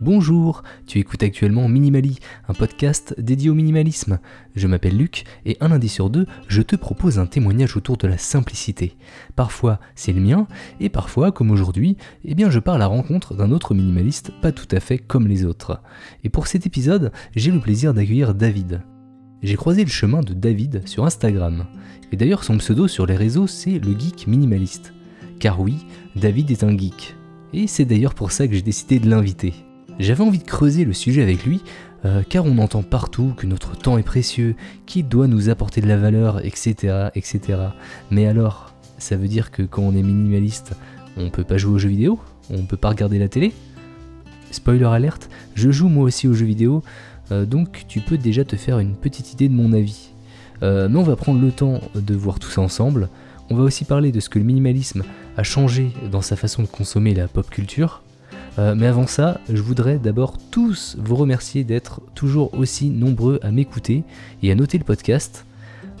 [0.00, 4.18] Bonjour, tu écoutes actuellement Minimali, un podcast dédié au minimalisme.
[4.56, 8.08] Je m'appelle Luc et un lundi sur deux, je te propose un témoignage autour de
[8.08, 8.96] la simplicité.
[9.36, 10.46] Parfois, c'est le mien
[10.80, 14.52] et parfois, comme aujourd'hui, eh bien je pars à la rencontre d'un autre minimaliste pas
[14.52, 15.82] tout à fait comme les autres.
[16.24, 18.80] Et pour cet épisode, j'ai le plaisir d'accueillir David.
[19.42, 21.66] J'ai croisé le chemin de David sur Instagram.
[22.10, 24.94] Et d'ailleurs, son pseudo sur les réseaux, c'est le geek minimaliste.
[25.40, 25.84] Car oui,
[26.16, 27.16] David est un geek.
[27.52, 29.52] Et c'est d'ailleurs pour ça que j'ai décidé de l'inviter.
[30.00, 31.60] J'avais envie de creuser le sujet avec lui,
[32.06, 35.86] euh, car on entend partout que notre temps est précieux, qu'il doit nous apporter de
[35.86, 37.40] la valeur, etc., etc.
[38.10, 40.72] Mais alors, ça veut dire que quand on est minimaliste,
[41.18, 42.18] on peut pas jouer aux jeux vidéo?
[42.48, 43.52] On peut pas regarder la télé?
[44.50, 46.82] Spoiler alerte, je joue moi aussi aux jeux vidéo,
[47.30, 50.12] euh, donc tu peux déjà te faire une petite idée de mon avis.
[50.62, 53.10] Euh, mais on va prendre le temps de voir tout ça ensemble.
[53.50, 55.02] On va aussi parler de ce que le minimalisme
[55.36, 58.02] a changé dans sa façon de consommer la pop culture.
[58.58, 63.50] Euh, mais avant ça, je voudrais d'abord tous vous remercier d'être toujours aussi nombreux à
[63.50, 64.02] m'écouter
[64.42, 65.46] et à noter le podcast.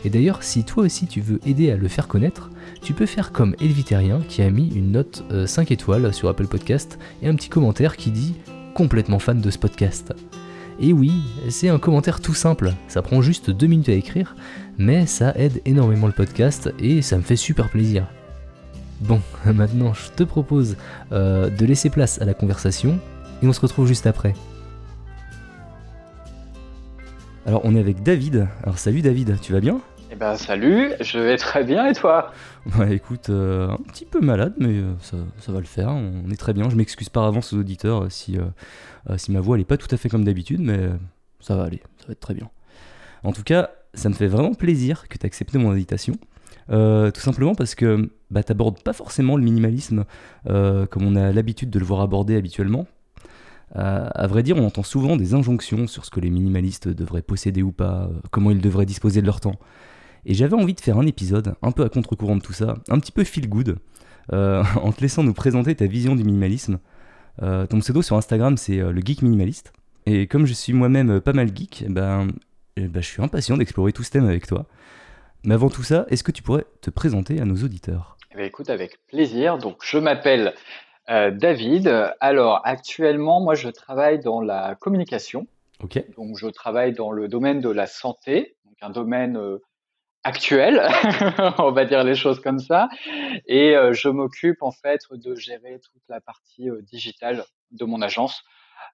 [0.04, 2.50] Et d'ailleurs, si toi aussi tu veux aider à le faire connaître,
[2.82, 6.46] tu peux faire comme Elvitérien qui a mis une note 5 euh, étoiles sur Apple
[6.46, 8.34] Podcast et un petit commentaire qui dit
[8.74, 10.14] complètement fan de ce podcast.
[10.80, 11.12] Et oui,
[11.50, 14.34] c'est un commentaire tout simple, ça prend juste 2 minutes à écrire,
[14.78, 18.06] mais ça aide énormément le podcast et ça me fait super plaisir.
[19.00, 20.76] Bon, maintenant je te propose
[21.12, 22.98] euh, de laisser place à la conversation
[23.42, 24.34] et on se retrouve juste après.
[27.46, 28.46] Alors on est avec David.
[28.62, 29.80] Alors salut David, tu vas bien?
[30.12, 32.32] Eh ben salut, je vais très bien et toi?
[32.66, 36.38] Bah écoute, euh, un petit peu malade mais euh, ça, va le faire, on est
[36.38, 36.68] très bien.
[36.68, 38.36] Je m'excuse par avance aux auditeurs si,
[39.16, 40.90] si ma voix elle est pas tout à fait comme d'habitude mais
[41.40, 42.50] ça va aller, ça va être très bien.
[43.22, 46.16] En tout cas, ça me fait vraiment plaisir que tu aies accepté mon invitation.
[46.70, 50.04] Euh, tout simplement parce que bah, tu n'abordes pas forcément le minimalisme
[50.48, 52.86] euh, comme on a l'habitude de le voir aborder habituellement.
[53.76, 57.22] Euh, à vrai dire, on entend souvent des injonctions sur ce que les minimalistes devraient
[57.22, 59.58] posséder ou pas, comment ils devraient disposer de leur temps.
[60.26, 62.98] Et j'avais envie de faire un épisode un peu à contre-courant de tout ça, un
[62.98, 63.76] petit peu feel good,
[64.32, 66.78] en te laissant nous présenter ta vision du minimalisme.
[67.38, 69.72] ton pseudo sur Instagram, c'est le geek minimaliste.
[70.06, 72.28] Et comme je suis moi-même pas mal geek, eh ben,
[72.76, 74.66] eh ben, je suis impatient d'explorer tout ce thème avec toi.
[75.42, 78.18] Mais avant tout ça, est-ce que tu pourrais te présenter à nos auditeurs?
[78.36, 79.56] Eh Écoute, avec plaisir.
[79.56, 80.54] Donc, je m'appelle
[81.08, 81.88] euh, David.
[82.20, 85.46] Alors, actuellement, moi, je travaille dans la communication.
[85.82, 86.04] Ok.
[86.16, 89.58] Donc, je travaille dans le domaine de la santé, donc un domaine euh,
[90.24, 90.86] actuel,
[91.58, 92.90] on va dire les choses comme ça.
[93.46, 98.44] Et euh, je m'occupe en fait de gérer toute la partie digitale de mon agence.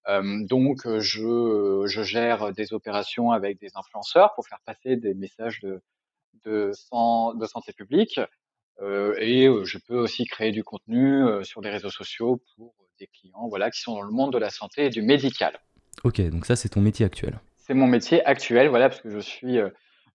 [0.08, 5.82] donc, je, je gère des opérations avec des influenceurs pour faire passer des messages de,
[6.46, 6.70] de,
[7.38, 8.20] de santé publique.
[8.82, 12.74] Euh, et euh, je peux aussi créer du contenu euh, sur les réseaux sociaux pour
[12.98, 15.58] des clients voilà, qui sont dans le monde de la santé et du médical.
[16.04, 17.40] Ok, donc ça c'est ton métier actuel.
[17.56, 19.58] C'est mon métier actuel, voilà, parce que je suis,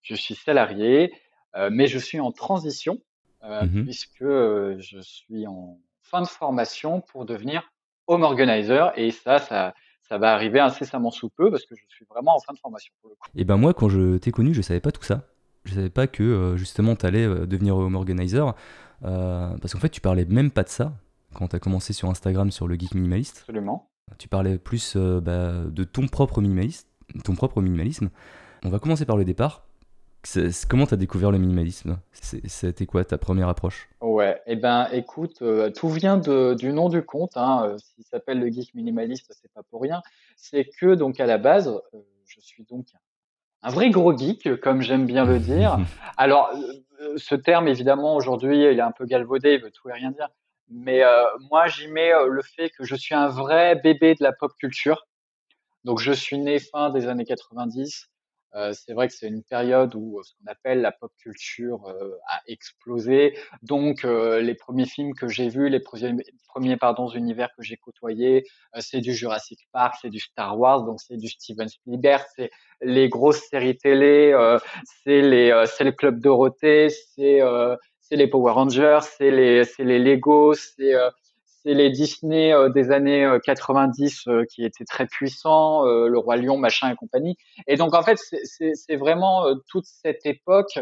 [0.00, 1.12] je suis salarié,
[1.70, 2.98] mais je suis en transition
[3.42, 7.62] mmh puisque je suis en fin de formation pour devenir
[8.06, 9.74] home organizer et ça, ça,
[10.08, 12.92] ça va arriver incessamment sous peu parce que je suis vraiment en fin de formation
[13.00, 13.28] pour le coup.
[13.34, 15.31] Et ben moi, quand je t'ai connu, je savais pas tout ça
[15.64, 18.54] je savais pas que euh, justement tu allais euh, devenir home organizer.
[19.04, 20.92] Euh, parce qu'en fait, tu parlais même pas de ça
[21.34, 23.38] quand tu as commencé sur Instagram sur le geek minimaliste.
[23.40, 23.88] Absolument.
[24.18, 26.88] Tu parlais plus bah, de ton propre, minimaliste,
[27.24, 28.10] ton propre minimalisme.
[28.64, 29.64] On va commencer par le départ.
[30.68, 31.98] comment tu as découvert le minimalisme?
[32.12, 33.88] C'était quoi ta première approche?
[34.02, 35.42] Ouais, et eh ben écoute,
[35.74, 37.36] tout vient du nom du compte.
[37.36, 40.02] Hein, S'il s'appelle le geek minimaliste, c'est pas pour rien.
[40.36, 41.72] C'est que donc à la base,
[42.26, 42.86] je suis donc
[43.62, 45.78] un vrai gros geek, comme j'aime bien le dire.
[46.16, 46.50] Alors,
[47.00, 50.10] euh, ce terme, évidemment, aujourd'hui, il est un peu galvaudé, il veut tout et rien
[50.10, 50.28] dire.
[50.68, 54.22] Mais euh, moi, j'y mets euh, le fait que je suis un vrai bébé de
[54.22, 55.06] la pop culture.
[55.84, 58.08] Donc, je suis né fin des années 90.
[58.54, 61.86] Euh, c'est vrai que c'est une période où euh, ce qu'on appelle la pop culture
[61.86, 63.36] euh, a explosé.
[63.62, 68.44] Donc, les premiers films que j'ai vus, les premiers, premiers pardon, univers que j'ai côtoyés,
[68.78, 72.50] c'est du Jurassic Park, c'est du Star Wars, donc c'est du Steven Spielberg, c'est
[72.80, 74.34] les grosses séries télé,
[75.04, 77.40] c'est les, c'est le Club Dorothée, c'est
[78.00, 80.94] c'est les Power Rangers, c'est les, c'est les Lego, c'est
[81.62, 86.36] c'est les Disney euh, des années 90 euh, euh, qui étaient très puissants, le roi
[86.36, 87.36] lion, machin et compagnie.
[87.66, 90.78] Et donc en fait, c'est vraiment toute cette époque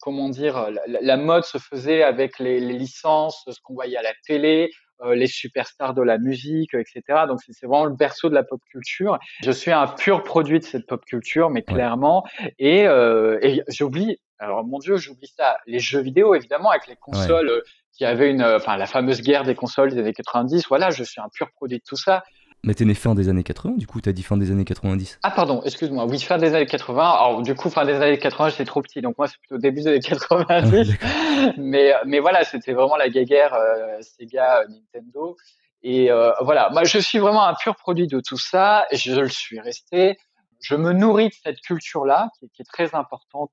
[0.00, 4.12] comment dire, la, mode se faisait avec les, les licences, ce qu'on voyait à la
[4.26, 4.70] télé,
[5.12, 7.24] les superstars de la musique, etc.
[7.28, 9.18] Donc c'est vraiment le berceau de la pop culture.
[9.42, 12.24] Je suis un pur produit de cette pop culture, mais clairement.
[12.58, 16.96] Et, euh, et j'oublie, alors mon Dieu, j'oublie ça, les jeux vidéo évidemment avec les
[16.96, 17.62] consoles
[17.92, 20.66] qui avait une, enfin la fameuse guerre des consoles des années 90.
[20.68, 22.22] Voilà, je suis un pur produit de tout ça.
[22.64, 25.18] Mais t'es né fin des années 80, du coup, t'as dit fin des années 90.
[25.24, 26.06] Ah, pardon, excuse-moi.
[26.06, 27.02] Oui, fin des années 80.
[27.02, 29.00] Alors, du coup, fin des années 80, j'étais trop petit.
[29.00, 30.92] Donc, moi, c'est plutôt début des années 90.
[31.02, 35.36] Ah, mais, mais voilà, c'était vraiment la guéguerre euh, Sega, euh, Nintendo.
[35.82, 38.86] Et euh, voilà, moi, je suis vraiment un pur produit de tout ça.
[38.92, 40.16] Et je le suis resté.
[40.60, 43.50] Je me nourris de cette culture-là, qui, qui, est très importante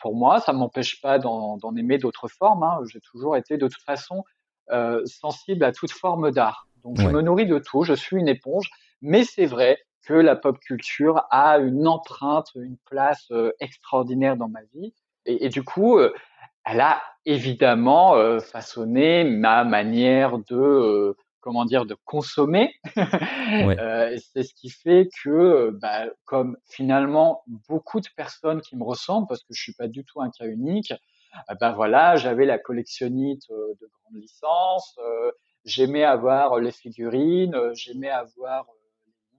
[0.00, 0.40] pour moi.
[0.40, 2.62] Ça ne m'empêche pas d'en aimer d'autres formes.
[2.62, 2.80] Hein.
[2.92, 4.24] J'ai toujours été, de toute façon,
[5.06, 6.66] sensible à toute forme d'art.
[6.84, 7.82] Donc, je me nourris de tout.
[7.82, 8.70] Je suis une éponge.
[9.00, 14.48] Mais c'est vrai que la pop culture a une empreinte, une place euh, extraordinaire dans
[14.48, 14.94] ma vie.
[15.26, 16.14] Et, et du coup, euh,
[16.64, 22.74] elle a évidemment euh, façonné ma manière de comment dire de consommer.
[23.48, 24.16] Ouais.
[24.18, 29.40] c'est ce qui fait que, bah, comme finalement beaucoup de personnes qui me ressemblent, parce
[29.40, 30.92] que je suis pas du tout un cas unique,
[31.60, 34.98] ben voilà, j'avais la collectionnite de grande licence,
[35.64, 38.66] j'aimais avoir les figurines, j'aimais avoir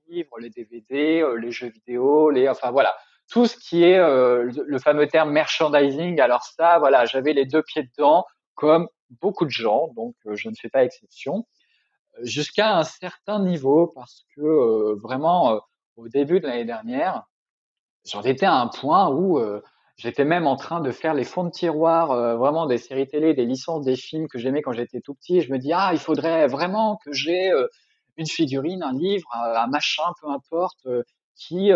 [0.09, 2.95] les livres, les DVD, les jeux vidéo, les, enfin voilà,
[3.29, 6.19] tout ce qui est le fameux terme merchandising.
[6.19, 8.25] Alors ça, voilà, j'avais les deux pieds dedans,
[8.55, 8.87] comme
[9.21, 11.45] beaucoup de gens, donc je ne fais pas exception,
[12.23, 15.61] jusqu'à un certain niveau, parce que vraiment
[15.95, 17.23] au début de l'année dernière,
[18.05, 19.39] j'en étais à un point où
[19.99, 23.45] J'étais même en train de faire les fonds de tiroir, vraiment des séries télé, des
[23.45, 25.39] licences, des films que j'aimais quand j'étais tout petit.
[25.39, 27.51] Et je me dis, ah, il faudrait vraiment que j'ai
[28.15, 30.87] une figurine, un livre, un, machin, peu importe,
[31.35, 31.71] qui,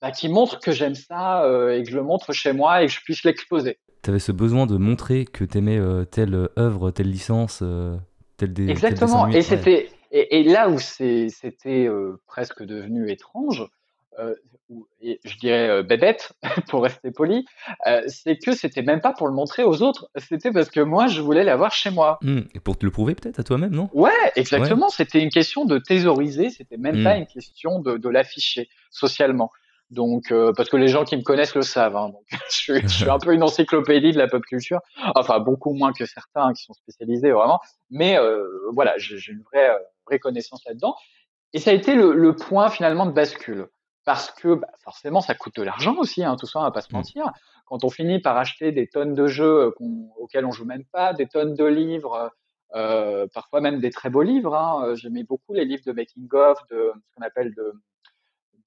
[0.00, 1.42] bah, qui montre que j'aime ça
[1.72, 3.80] et que je le montre chez moi et que je puisse l'exposer.
[4.04, 5.80] Tu avais ce besoin de montrer que tu aimais
[6.12, 7.64] telle œuvre, telle licence,
[8.44, 8.68] des.
[8.68, 9.28] Exactement.
[9.28, 11.88] et, c'était, et, et, là où c'était
[12.26, 13.66] presque devenu étrange,
[14.18, 14.34] euh,
[15.00, 16.32] et je dirais euh, bébête
[16.68, 17.44] pour rester poli,
[17.86, 21.06] euh, c'est que c'était même pas pour le montrer aux autres, c'était parce que moi
[21.06, 22.18] je voulais l'avoir chez moi.
[22.22, 22.40] Mmh.
[22.54, 23.88] Et pour te le prouver peut-être à toi-même, non?
[23.92, 24.88] Ouais, exactement.
[24.88, 27.20] C'était une question de thésauriser, c'était même pas mmh.
[27.20, 29.52] une question de, de l'afficher socialement.
[29.90, 31.96] Donc, parce que les gens qui me connaissent le savent.
[31.96, 34.80] Hein, donc, je suis, je suis, un peu une encyclopédie de la pop culture.
[35.14, 37.60] Enfin, beaucoup moins que certains qui sont spécialisés vraiment.
[37.90, 38.18] Mais
[38.72, 39.70] voilà, j'ai une vraie,
[40.06, 40.96] vraie connaissance là-dedans.
[41.52, 43.68] Et ça a été le, le point finalement de bascule
[44.06, 46.80] parce que bah, forcément ça coûte de l'argent aussi, hein, tout ça, on va pas
[46.80, 46.96] se mmh.
[46.96, 47.32] mentir.
[47.66, 49.72] Quand on finit par acheter des tonnes de jeux euh,
[50.16, 52.30] auxquels on joue même pas, des tonnes de livres,
[52.74, 54.54] euh, parfois même des très beaux livres.
[54.54, 57.72] Hein, euh, J'aimais beaucoup les livres de making of, de ce qu'on appelle de,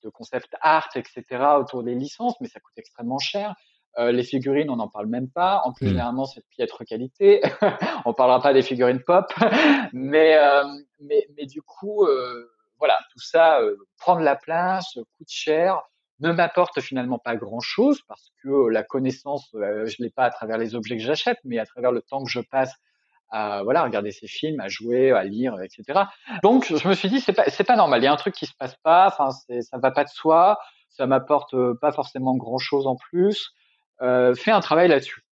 [0.04, 1.24] de concept art, etc.
[1.60, 3.56] autour des licences, mais ça coûte extrêmement cher.
[3.98, 5.62] Euh, les figurines, on n'en parle même pas.
[5.66, 5.90] En plus, mmh.
[5.90, 7.42] généralement, c'est de piètre qualité.
[8.06, 9.26] on parlera pas des figurines pop,
[9.94, 10.64] mais, euh,
[11.00, 13.60] mais, mais du coup, euh, voilà, tout ça
[13.98, 15.82] prend de la place, coûte cher,
[16.20, 20.76] ne m'apporte finalement pas grand-chose parce que la connaissance, je l'ai pas à travers les
[20.76, 22.74] objets que j'achète, mais à travers le temps que je passe
[23.30, 26.02] à voilà regarder ces films, à jouer, à lire, etc.
[26.44, 28.34] Donc je me suis dit c'est pas c'est pas normal, il y a un truc
[28.34, 30.58] qui se passe pas, enfin ça va pas de soi,
[30.90, 33.54] ça m'apporte pas forcément grand-chose en plus.
[34.02, 35.26] Euh, fais un travail là-dessus.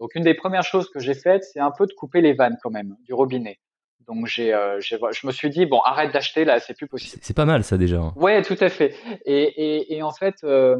[0.00, 2.56] Donc une des premières choses que j'ai faites, c'est un peu de couper les vannes
[2.62, 3.58] quand même du robinet.
[4.06, 7.20] Donc j'ai, euh, je me suis dit bon arrête d'acheter là, c'est plus possible.
[7.22, 7.98] C'est pas mal ça déjà.
[7.98, 8.12] Hein.
[8.16, 8.94] Ouais, tout à fait.
[9.24, 10.76] Et, et, et en fait, euh,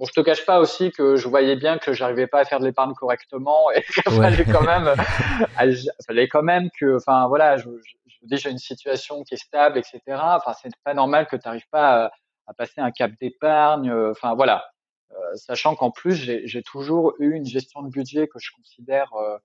[0.00, 2.58] bon, je te cache pas aussi que je voyais bien que j'arrivais pas à faire
[2.58, 4.92] de l'épargne correctement et qu'il fallait quand même,
[6.06, 10.00] fallait quand même que, enfin voilà, je, je, déjà une situation qui est stable, etc.
[10.08, 12.10] Enfin c'est pas normal que tu n'arrives pas à,
[12.48, 13.92] à, passer un cap d'épargne.
[13.92, 14.64] Enfin voilà,
[15.12, 19.36] euh, sachant qu'en plus j'ai toujours eu une gestion de budget que je considère euh,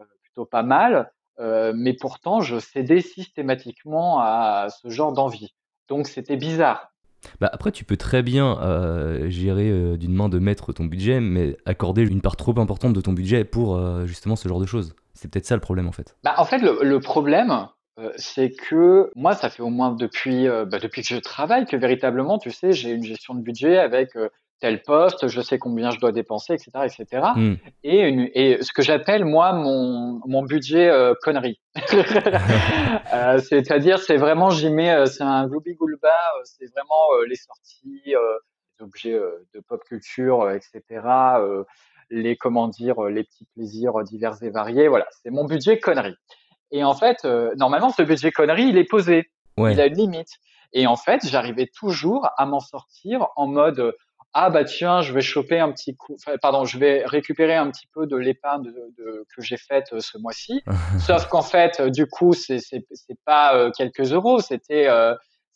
[0.00, 1.12] euh, plutôt pas mal.
[1.40, 5.54] Euh, mais pourtant, je cédais systématiquement à ce genre d'envie.
[5.88, 6.92] Donc c'était bizarre.
[7.40, 11.20] Bah après, tu peux très bien euh, gérer euh, d'une main de maître ton budget,
[11.20, 14.66] mais accorder une part trop importante de ton budget pour euh, justement ce genre de
[14.66, 14.94] choses.
[15.14, 16.16] C'est peut-être ça le problème en fait.
[16.22, 17.66] Bah, en fait, le, problème,
[18.16, 22.38] c'est que moi, ça fait au moins depuis, bah, depuis que je travaille que véritablement,
[22.38, 24.10] tu sais, j'ai une gestion de budget avec
[24.60, 27.26] tel poste, je sais combien je dois dépenser, etc., etc.
[27.36, 27.54] Hmm.
[27.84, 31.60] Et, une, et ce que j'appelle moi mon, mon budget euh, connerie.
[33.14, 36.08] euh, C'est-à-dire, c'est vraiment j'y mets, euh, c'est un gloubi goulba,
[36.44, 39.18] c'est vraiment les sorties, les objets
[39.54, 40.82] de pop culture, etc.
[42.10, 44.88] les comment dire, les petits plaisirs divers et variés.
[44.88, 46.16] Voilà, c'est mon budget connerie.
[46.70, 47.24] Et en fait,
[47.56, 49.30] normalement, ce budget connerie, il est posé.
[49.56, 50.38] Il a une limite.
[50.72, 53.94] Et en fait, j'arrivais toujours à m'en sortir en mode
[54.34, 57.86] ah bah tiens, je vais choper un petit coup, pardon, je vais récupérer un petit
[57.92, 60.62] peu de l'épargne de, que j'ai faite euh, ce mois-ci.
[61.00, 62.84] Sauf qu'en fait, euh, du coup, c'est c'est
[63.24, 64.86] pas euh, quelques euros, c'était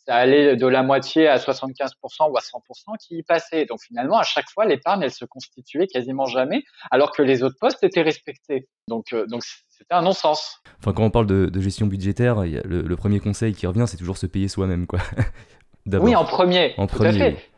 [0.05, 3.65] ça allait de la moitié à 75% ou à 100% qui y passait.
[3.65, 6.61] Donc finalement, à chaque fois, l'épargne, elle se constituait quasiment jamais,
[6.91, 8.67] alors que les autres postes étaient respectés.
[8.89, 10.59] Donc donc c'était un non-sens.
[10.79, 14.25] Enfin, quand on parle de, gestion budgétaire, le, premier conseil qui revient, c'est toujours se
[14.25, 14.99] payer soi-même, quoi.
[15.85, 16.73] oui, en premier.
[16.77, 17.21] En tout premier.
[17.21, 17.52] À fait.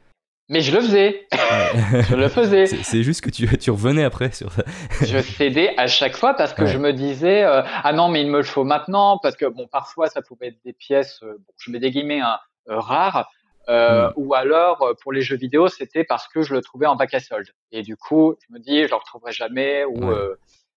[0.48, 1.28] Mais je le faisais.
[2.10, 2.68] je le faisais.
[2.68, 4.64] C'est juste que tu, tu revenais après sur ça.
[5.02, 8.30] je cédais à chaque fois parce que je me disais euh, ah non mais il
[8.30, 11.54] me le faut maintenant parce que bon parfois ça pouvait être des pièces euh, bon,
[11.58, 12.38] je mets des guillemets hein,
[12.70, 13.32] euh, rares
[13.68, 14.14] mm.
[14.18, 17.20] ou alors pour les jeux vidéo c'était parce que je le trouvais en bac à
[17.20, 20.12] solde et du coup je me dis je le retrouverai jamais ou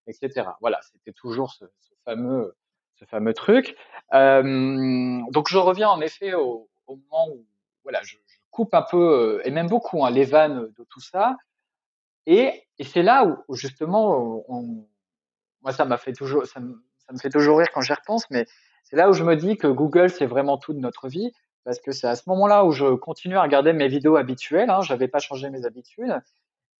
[0.07, 0.47] etc.
[0.61, 2.55] Voilà c'était toujours ce, ce, fameux
[2.95, 3.75] ce fameux truc.
[4.11, 7.45] donc je reviens en effet au, au moment où
[7.83, 8.15] voilà je,
[8.51, 11.37] coupe un peu, euh, et même beaucoup, hein, les vannes de tout ça.
[12.25, 14.85] Et, et c'est là où, justement, on,
[15.61, 18.29] moi, ça m'a fait toujours, ça me, ça me, fait toujours rire quand j'y repense,
[18.29, 18.45] mais
[18.83, 21.31] c'est là où je me dis que Google, c'est vraiment tout de notre vie,
[21.63, 24.69] parce que c'est à ce moment-là où je continue à regarder mes vidéos habituelles.
[24.69, 26.19] Hein, J'avais pas changé mes habitudes.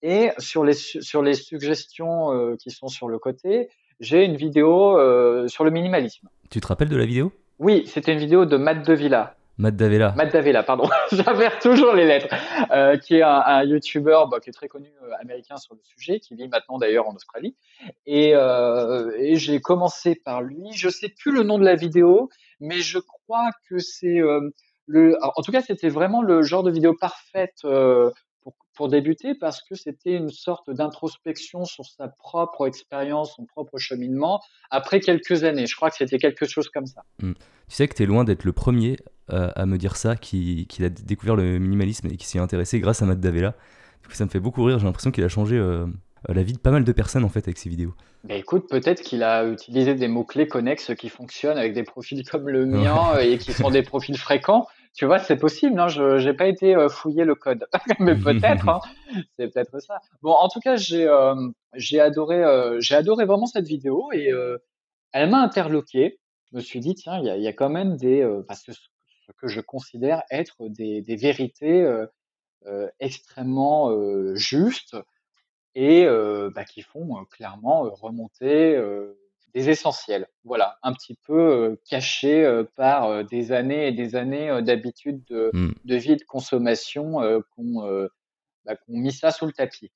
[0.01, 4.97] Et sur les, sur les suggestions euh, qui sont sur le côté, j'ai une vidéo
[4.97, 6.29] euh, sur le minimalisme.
[6.49, 7.33] Tu te rappelles de la vidéo?
[7.59, 9.35] Oui, c'était une vidéo de Matt Devilla.
[9.59, 10.13] Matt Davella.
[10.15, 10.89] Matt Davella, pardon.
[11.11, 12.33] J'avère toujours les lettres.
[12.71, 15.81] Euh, qui est un, un YouTuber bah, qui est très connu euh, américain sur le
[15.83, 17.57] sujet, qui vit maintenant d'ailleurs en Australie.
[18.05, 20.71] Et, euh, et j'ai commencé par lui.
[20.73, 22.29] Je sais plus le nom de la vidéo,
[22.61, 24.21] mais je crois que c'est
[24.85, 25.17] le.
[25.21, 29.75] En tout cas, c'était vraiment le genre de vidéo parfaite pour, pour débuter parce que
[29.75, 34.39] c'était une sorte d'introspection sur sa propre expérience, son propre cheminement
[34.71, 35.67] après quelques années.
[35.67, 37.03] Je crois que c'était quelque chose comme ça.
[37.21, 37.33] Hmm.
[37.33, 38.95] Tu sais que tu es loin d'être le premier
[39.31, 42.41] euh, à me dire ça, qu'il qui a découvert le minimalisme et qui s'y est
[42.41, 43.53] intéressé grâce à Matt Davella.
[44.09, 45.85] ça me fait beaucoup rire, j'ai l'impression qu'il a changé euh,
[46.27, 47.93] la vie de pas mal de personnes en fait avec ses vidéos.
[48.23, 52.49] Bah écoute, peut-être qu'il a utilisé des mots-clés connexes qui fonctionnent avec des profils comme
[52.49, 54.67] le mien et qui sont des profils fréquents.
[54.93, 57.67] Tu vois, c'est possible, hein, je n'ai pas été euh, fouiller le code,
[57.99, 58.79] mais peut-être, hein,
[59.37, 59.99] c'est peut-être ça.
[60.23, 61.07] Bon, en tout cas, j'ai
[61.75, 62.43] j'ai adoré,
[62.79, 64.31] j'ai adoré vraiment cette vidéo et
[65.11, 66.19] elle m'a interloqué.
[66.51, 68.71] Je me suis dit, tiens, il y a, y a, quand même des, parce que
[69.37, 72.05] que je considère être des, des vérités euh,
[72.65, 74.97] euh, extrêmement euh, justes
[75.75, 76.05] et
[76.55, 78.77] bah, qui font clairement remonter
[79.53, 80.27] des essentiels.
[80.43, 85.71] Voilà, un petit peu cachés par des années et des années d'habitude de, mmh.
[85.85, 87.21] de, vie et de consommation
[87.55, 88.09] qu'on
[88.65, 89.89] bah, mis ça sous le tapis.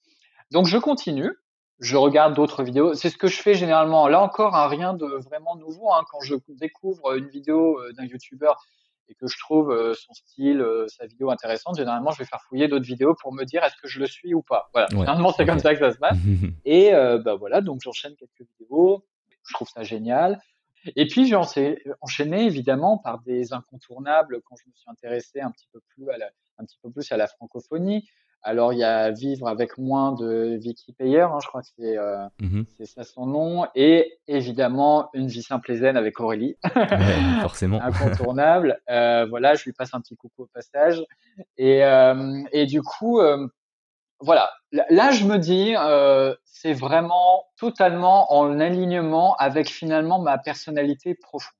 [0.51, 1.33] Donc je continue,
[1.79, 2.93] je regarde d'autres vidéos.
[2.93, 4.07] C'est ce que je fais généralement.
[4.07, 5.91] Là encore, hein, rien de vraiment nouveau.
[5.91, 8.53] Hein, quand je découvre une vidéo d'un YouTuber
[9.09, 12.41] et que je trouve euh, son style, euh, sa vidéo intéressante, généralement, je vais faire
[12.47, 14.69] fouiller d'autres vidéos pour me dire est-ce que je le suis ou pas.
[14.73, 16.17] Voilà, généralement, c'est comme ça que ça se passe.
[16.65, 19.05] et euh, bah voilà, donc j'enchaîne quelques vidéos,
[19.43, 20.39] je trouve ça génial.
[20.95, 21.35] Et puis j'ai
[22.01, 26.17] enchaîné évidemment par des incontournables quand je me suis intéressé un petit peu plus à
[26.17, 28.05] la, un petit peu plus à la francophonie.
[28.45, 31.97] Alors, il y a Vivre avec moins de Vicky Payer, hein, je crois que c'est
[31.97, 33.65] euh, mmh ça son nom.
[33.73, 36.57] Et évidemment, Une vie simple et zen avec Aurélie.
[37.41, 37.81] forcément.
[37.81, 38.81] Incontournable.
[38.89, 41.01] Euh, voilà, je lui passe un petit coucou au passage.
[41.57, 43.21] Et, euh, et du coup,
[44.19, 44.51] voilà.
[44.71, 45.73] Là, je me dis,
[46.43, 51.53] c'est vraiment totalement en alignement avec finalement ma personnalité profonde.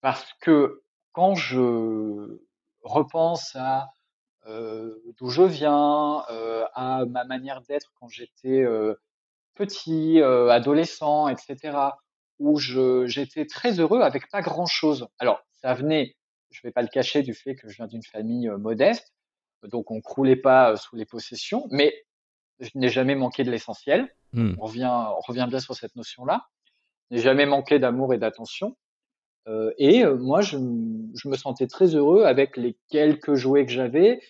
[0.00, 0.82] Parce que
[1.12, 2.40] quand je
[2.82, 3.90] repense à
[4.46, 8.94] d'où je viens, euh, à ma manière d'être quand j'étais euh,
[9.54, 11.78] petit, adolescent, etc.
[12.38, 15.06] Où j'étais très heureux avec pas grand chose.
[15.18, 16.16] Alors, ça venait,
[16.50, 19.12] je vais pas le cacher, du fait que je viens d'une famille modeste,
[19.62, 21.94] donc on croulait pas sous les possessions, mais
[22.58, 24.12] je n'ai jamais manqué de l'essentiel.
[24.32, 24.54] Mmh.
[24.58, 26.46] On revient, on revient bien sur cette notion-là.
[27.10, 28.76] Je n'ai jamais manqué d'amour et d'attention.
[29.48, 30.56] Euh, et euh, moi, je,
[31.14, 34.20] je, me sentais très heureux avec les quelques jouets que j'avais.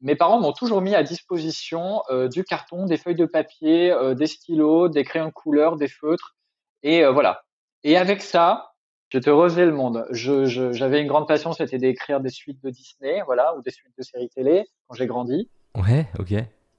[0.00, 4.26] Mes parents m'ont toujours mis à disposition euh, du carton, des feuilles de papier, des
[4.26, 6.36] stylos, des crayons de couleur, des feutres.
[6.82, 7.42] Et voilà.
[7.84, 8.72] Et avec ça,
[9.10, 10.06] je te rosais le monde.
[10.10, 13.92] J'avais je, une grande passion, c'était d'écrire des suites de Disney, voilà, ou des suites
[13.98, 15.50] de séries télé quand j'ai grandi.
[15.76, 16.32] Ouais, ok.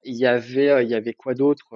[0.03, 1.75] Il y avait, il y avait quoi d'autre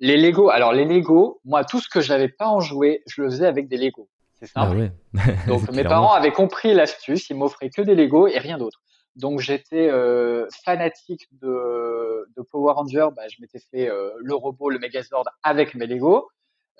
[0.00, 0.48] Les Lego.
[0.48, 3.68] Alors les Lego, moi, tout ce que j'avais pas en jouet, je le faisais avec
[3.68, 4.08] des Lego.
[4.42, 4.90] C'est ah simple.
[5.46, 8.80] Donc mes parents avaient compris l'astuce, ils m'offraient que des Lego et rien d'autre.
[9.14, 14.70] Donc j'étais euh, fanatique de, de, Power Ranger, bah, je m'étais fait euh, le robot,
[14.70, 16.28] le Megazord avec mes Lego.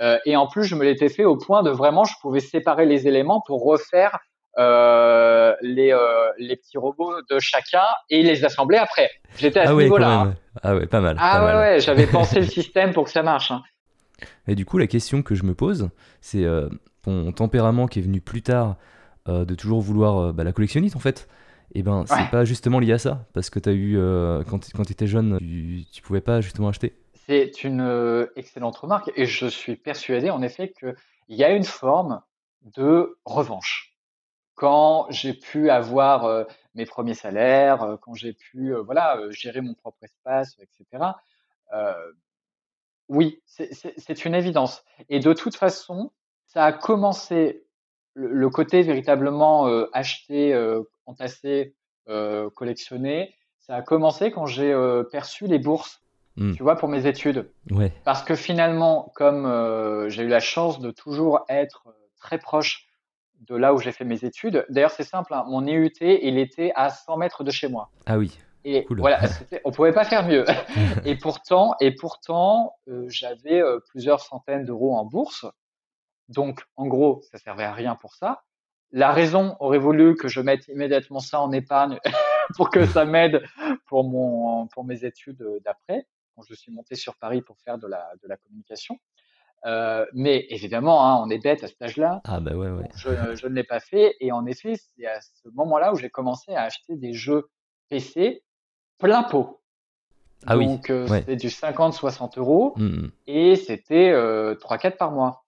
[0.00, 2.86] Euh, et en plus, je me l'étais fait au point de vraiment, je pouvais séparer
[2.86, 4.18] les éléments pour refaire
[4.58, 9.10] euh, les, euh, les petits robots de chacun et les assembler après.
[9.36, 10.12] J'étais à ah ce niveau-là.
[10.12, 10.34] Hein.
[10.62, 11.16] Ah ouais, pas mal.
[11.20, 13.50] Ah ouais, ouais, j'avais pensé le système pour que ça marche.
[13.50, 13.62] Hein.
[14.46, 15.90] Et du coup, la question que je me pose,
[16.20, 16.44] c'est
[17.02, 18.76] ton tempérament qui est venu plus tard
[19.28, 21.28] euh, de toujours vouloir euh, bah, la collectionniste en fait.
[21.74, 23.98] Et eh ben, c'est pas justement lié à ça, parce que tu as eu,
[24.46, 26.98] quand, quand tu étais jeune, tu, tu, pouvais pas justement acheter.
[27.26, 30.96] C'est une euh, excellente remarque et je suis persuadé en effet qu'il
[31.28, 32.20] y a une forme
[32.62, 33.96] de revanche.
[34.54, 36.44] Quand j'ai pu avoir euh,
[36.74, 41.04] mes premiers salaires, euh, quand j'ai pu voilà gérer mon propre espace, etc.
[43.08, 44.84] oui, c'est une évidence.
[45.08, 46.10] Et de toute façon,
[46.52, 47.64] ça a commencé
[48.14, 50.54] le, côté véritablement acheté,
[51.06, 51.74] entassé,
[52.54, 53.34] collectionné.
[53.58, 54.74] Ça a commencé quand j'ai
[55.10, 56.02] perçu les bourses
[56.36, 56.54] Hmm.
[56.54, 57.50] tu vois, pour mes études.
[57.70, 57.92] Ouais.
[58.04, 62.86] Parce que finalement, comme euh, j'ai eu la chance de toujours être euh, très proche
[63.40, 66.72] de là où j'ai fait mes études, d'ailleurs c'est simple, hein, mon IUT, il était
[66.74, 67.90] à 100 mètres de chez moi.
[68.06, 68.38] Ah oui.
[68.64, 69.20] Et voilà,
[69.64, 70.44] on pouvait pas faire mieux.
[71.04, 75.44] et pourtant, et pourtant, euh, j'avais plusieurs centaines d'euros en bourse.
[76.32, 78.42] Donc, en gros, ça servait à rien pour ça.
[78.90, 81.98] La raison aurait voulu que je mette immédiatement ça en épargne
[82.56, 83.42] pour que ça m'aide
[83.86, 87.86] pour mon pour mes études d'après quand je suis monté sur Paris pour faire de
[87.86, 88.98] la, de la communication.
[89.64, 92.20] Euh, mais évidemment, hein, on est bête à cet âge-là.
[92.24, 92.88] Ah bah ouais, ouais.
[92.96, 94.16] Je, je, ne l'ai pas fait.
[94.20, 97.48] Et en effet, c'est à ce moment-là où j'ai commencé à acheter des jeux
[97.88, 98.42] PC
[98.98, 99.60] plein pot.
[100.46, 100.94] Ah Donc, oui.
[100.94, 102.74] Euh, c'était du 50-60 euros.
[102.76, 103.08] Mmh.
[103.28, 105.41] Et c'était euh, 3-4 par mois.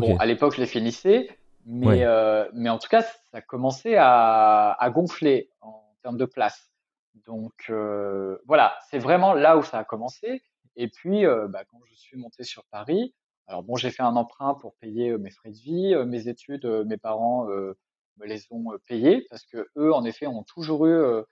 [0.00, 1.28] Bon, à l'époque, je les finissais.
[1.66, 6.70] Mais, euh, mais en tout cas, ça commençait à, à gonfler en termes de place.
[7.26, 10.42] Donc euh, voilà, c'est vraiment là où ça a commencé.
[10.76, 13.14] Et puis, euh, bah, quand je suis monté sur Paris,
[13.46, 16.96] alors bon, j'ai fait un emprunt pour payer mes frais de vie, mes études, mes
[16.96, 21.24] parents me les ont payés parce que eux, en effet, ont toujours eu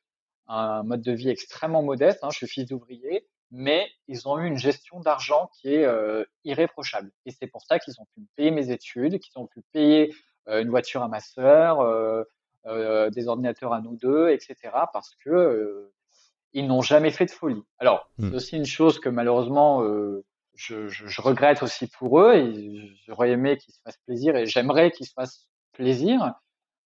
[0.47, 2.21] un mode de vie extrêmement modeste.
[2.23, 5.87] Hein, je suis fils d'ouvrier, mais ils ont eu une gestion d'argent qui est
[6.44, 7.12] irréprochable.
[7.26, 10.14] Et c'est pour ça qu'ils ont pu payer mes études, qu'ils ont pu payer
[10.49, 11.80] une voiture à ma sœur,
[12.66, 14.56] euh, des ordinateurs à nous deux, etc.
[14.92, 15.90] Parce que
[16.52, 17.62] ils n'ont jamais fait de folie.
[17.78, 18.35] Alors, c'est hmm.
[18.35, 19.82] aussi une chose que malheureusement
[20.54, 22.52] je, je, je, regrette aussi pour eux.
[23.06, 26.34] J'aurais aimé qu'ils se fassent plaisir et j'aimerais qu'ils se fassent plaisir.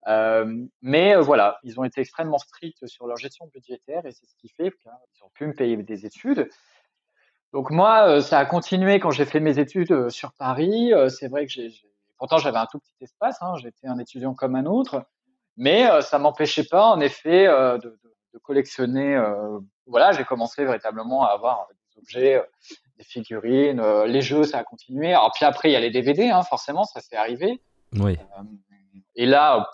[0.06, 4.36] Euh, mais voilà, ils ont été extrêmement stricts sur leur gestion budgétaire et c'est ce
[4.36, 6.48] qui fait qu'ils ont pu me payer des études.
[7.52, 10.92] Donc moi, ça a continué quand j'ai fait mes études sur Paris.
[11.08, 11.72] c'est vrai que j'ai,
[12.18, 13.38] pourtant j'avais un tout petit espace.
[13.40, 15.06] Hein, J'étais un étudiant comme un autre.
[15.56, 19.16] Mais euh, ça m'empêchait pas, en effet, euh, de, de, de, collectionner.
[19.16, 22.42] Euh, voilà, j'ai commencé véritablement à avoir des objets,
[22.98, 25.14] des figurines, les jeux, ça a continué.
[25.14, 27.60] Alors puis après, il y a les DVD, hein, forcément, ça s'est arrivé.
[27.94, 28.18] Oui.
[29.14, 29.70] Et là,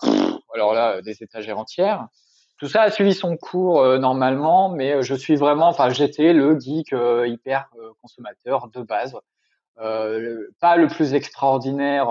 [0.53, 2.07] alors là, des étagères entières.
[2.57, 6.93] Tout ça a suivi son cours normalement, mais je suis vraiment, enfin, j'étais le geek
[7.25, 7.69] hyper
[8.01, 9.17] consommateur de base.
[9.75, 12.07] pas le plus extraordinaire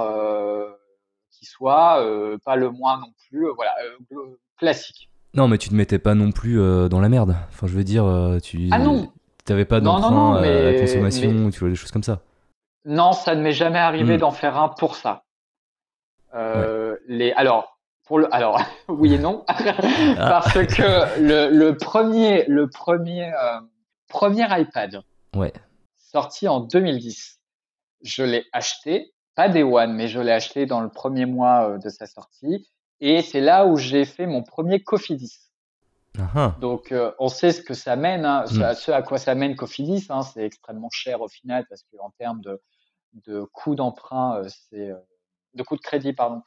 [1.44, 3.72] soit, euh, pas le moins non plus, euh, voilà,
[4.12, 5.08] euh, classique.
[5.34, 6.58] Non, mais tu te mettais pas non plus
[6.90, 7.34] dans la merde.
[7.48, 8.04] Enfin, je veux dire,
[8.42, 8.68] tu.
[8.70, 9.10] Ah non.
[9.46, 12.20] T'avais pas d'emprunt à la consommation, tu vois des choses comme ça.
[12.84, 14.20] Non, ça ne m'est jamais arrivé hmm.
[14.20, 15.22] d'en faire un pour ça.
[16.34, 19.54] Les, alors, pour le, alors, oui et non, ah.
[20.16, 23.32] parce que le, le, premier, le premier,
[24.08, 25.02] premier iPad,
[25.36, 25.52] ouais.
[25.96, 27.40] sorti en 2010,
[28.02, 31.78] je l'ai acheté pas Day One, mais je l'ai acheté dans le premier mois euh,
[31.78, 32.68] de sa sortie.
[33.00, 35.38] Et c'est là où j'ai fait mon premier Cofidis.
[36.18, 38.74] Uh Donc, euh, on sait ce que ça mène, hein, mm.
[38.74, 40.06] ce, à quoi ça mène Cofidis.
[40.10, 42.60] Hein, c'est extrêmement cher au final parce qu'en termes de,
[43.26, 44.92] de coût d'emprunt, euh, c'est
[45.54, 46.42] de coût de crédit, pardon,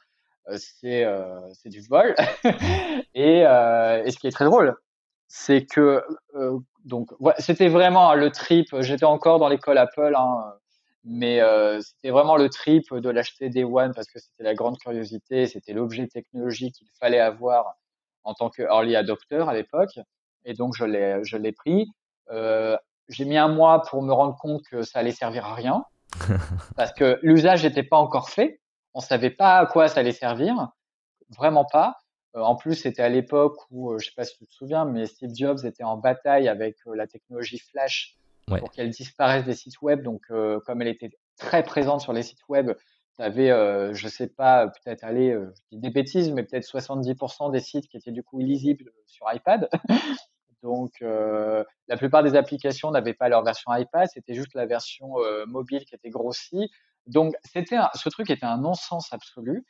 [0.56, 1.06] c'est
[1.54, 2.14] c'est du vol.
[3.14, 4.76] et, et, ce qui est très drôle,
[5.28, 6.02] c'est que
[6.84, 8.68] donc c'était vraiment le trip.
[8.80, 10.14] J'étais encore dans l'école Apple.
[10.16, 10.54] Hein,
[11.08, 14.76] mais euh, c'était vraiment le trip de l'acheter Day One parce que c'était la grande
[14.76, 17.76] curiosité, c'était l'objet technologique qu'il fallait avoir
[18.24, 20.00] en tant que early adopter à l'époque.
[20.44, 21.86] Et donc je l'ai, je l'ai pris.
[22.32, 22.76] Euh,
[23.08, 25.84] j'ai mis un mois pour me rendre compte que ça allait servir à rien
[26.76, 28.60] parce que l'usage n'était pas encore fait.
[28.96, 30.70] On savait pas à quoi ça allait servir,
[31.28, 31.98] vraiment pas.
[32.34, 34.86] Euh, en plus, c'était à l'époque où, euh, je sais pas si tu te souviens,
[34.86, 39.54] mais Steve Jobs était en bataille avec euh, la technologie Flash pour qu'elle disparaisse des
[39.54, 40.02] sites web.
[40.02, 42.72] Donc, comme elle était très présente sur les sites web,
[43.16, 46.66] tu avais, euh, je sais pas, peut-être aller, euh, je dis des bêtises, mais peut-être
[46.66, 49.68] 70% des sites qui étaient du coup illisibles sur iPad.
[50.62, 55.14] Donc, euh, la plupart des applications n'avaient pas leur version iPad, c'était juste la version
[55.46, 56.70] mobile qui était grossie.
[57.06, 59.64] Donc, c'était ce truc était un non-sens absolu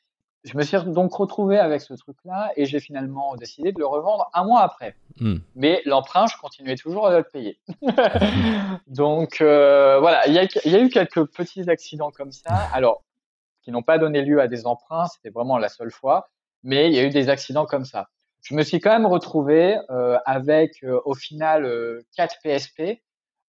[0.45, 4.31] je me suis donc retrouvé avec ce truc-là et j'ai finalement décidé de le revendre
[4.33, 4.95] un mois après.
[5.19, 5.39] Hmm.
[5.57, 7.59] Mais l'emprunt, je continuais toujours à le payer.
[8.87, 12.55] donc euh, voilà, il y, a, eu quelques petits accidents comme ça.
[12.73, 13.03] Alors,
[13.63, 16.29] qui n'ont pas donné lieu à des emprunts, c'était vraiment la seule fois.
[16.63, 18.09] Mais il y a eu des accidents comme ça.
[18.43, 21.69] Je me suis quand même retrouvé euh, avec euh, au final
[22.17, 23.01] 4 PSP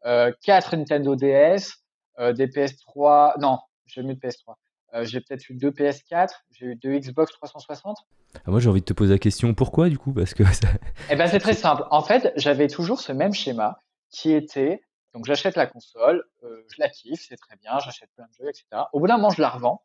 [0.05, 1.83] euh, 4 Nintendo DS,
[2.19, 3.39] euh, des PS3.
[3.39, 4.55] Non, j'ai eu de PS3.
[4.93, 7.97] Euh, j'ai peut-être eu deux PS4, j'ai eu deux Xbox 360.
[8.35, 10.43] Ah, moi, j'ai envie de te poser la question pourquoi du coup Parce que
[11.09, 11.83] Eh ben, c'est très simple.
[11.91, 14.81] En fait, j'avais toujours ce même schéma qui était
[15.17, 18.49] donc j'achète la console, euh, je la kiffe, c'est très bien, j'achète plein de jeux,
[18.49, 18.65] etc.
[18.93, 19.81] Au bout d'un moment, je la revends.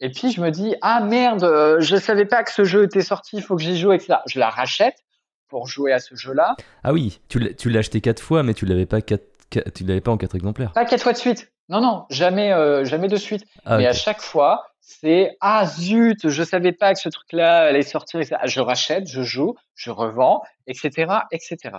[0.00, 3.02] Et puis je me dis ah merde, euh, je savais pas que ce jeu était
[3.02, 4.20] sorti, il faut que j'y joue, etc.
[4.26, 5.04] Je la rachète
[5.48, 6.56] pour jouer à ce jeu-là.
[6.82, 10.12] Ah oui, tu l'as acheté quatre fois, mais tu l'avais pas quatre, tu l'avais pas
[10.12, 10.72] en quatre exemplaires.
[10.72, 11.52] Pas quatre fois de suite.
[11.68, 13.44] Non non, jamais euh, jamais de suite.
[13.64, 17.82] Ah, mais à chaque fois, c'est ah zut, je savais pas que ce truc-là allait
[17.82, 18.20] sortir.
[18.20, 18.36] Etc.
[18.44, 21.12] Je rachète, je joue, je revends, etc.
[21.30, 21.76] etc.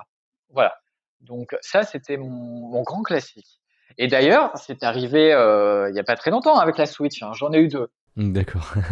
[0.49, 0.75] Voilà.
[1.21, 3.59] Donc ça, c'était mon, grand classique.
[3.97, 7.21] Et d'ailleurs, c'est arrivé euh, il n'y a pas très longtemps avec la Switch.
[7.23, 7.33] Hein.
[7.33, 7.89] J'en ai eu deux.
[8.15, 8.73] Mmh, d'accord.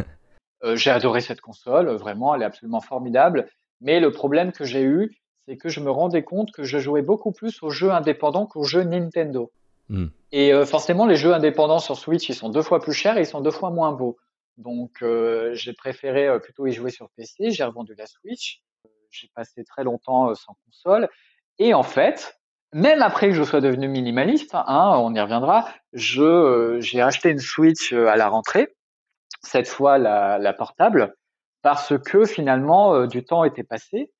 [0.63, 3.47] Euh, j'ai adoré cette console, vraiment, elle est absolument formidable.
[3.79, 7.03] Mais le problème que j'ai eu, c'est que je me rendais compte que je jouais
[7.03, 9.51] beaucoup plus aux jeux indépendants qu'aux jeux Nintendo.
[9.89, 10.07] Mmh.
[10.31, 13.21] Et euh, forcément, les jeux indépendants sur Switch, ils sont deux fois plus chers et
[13.21, 14.17] ils sont deux fois moins beaux.
[14.57, 15.03] Donc,
[15.53, 17.51] j'ai préféré plutôt y jouer sur PC.
[17.51, 18.63] J'ai revendu la Switch.
[19.11, 21.07] J'ai passé très longtemps sans console.
[21.59, 22.37] Et en fait,
[22.73, 27.29] même après que je sois devenu minimaliste, hein, on y reviendra, je euh, j'ai acheté
[27.29, 28.75] une Switch euh, à la rentrée,
[29.41, 31.15] cette fois la, la portable,
[31.61, 34.11] parce que finalement euh, du temps était passé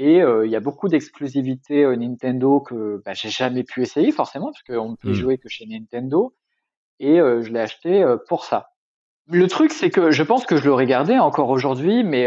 [0.00, 4.62] et il y a beaucoup d'exclusivités Nintendo que bah, j'ai jamais pu essayer forcément parce
[4.62, 5.14] qu'on ne peut y mmh.
[5.14, 6.34] jouer que chez Nintendo
[7.00, 8.70] et je l'ai acheté pour ça.
[9.26, 12.26] Le truc c'est que je pense que je l'aurais gardé encore aujourd'hui, mais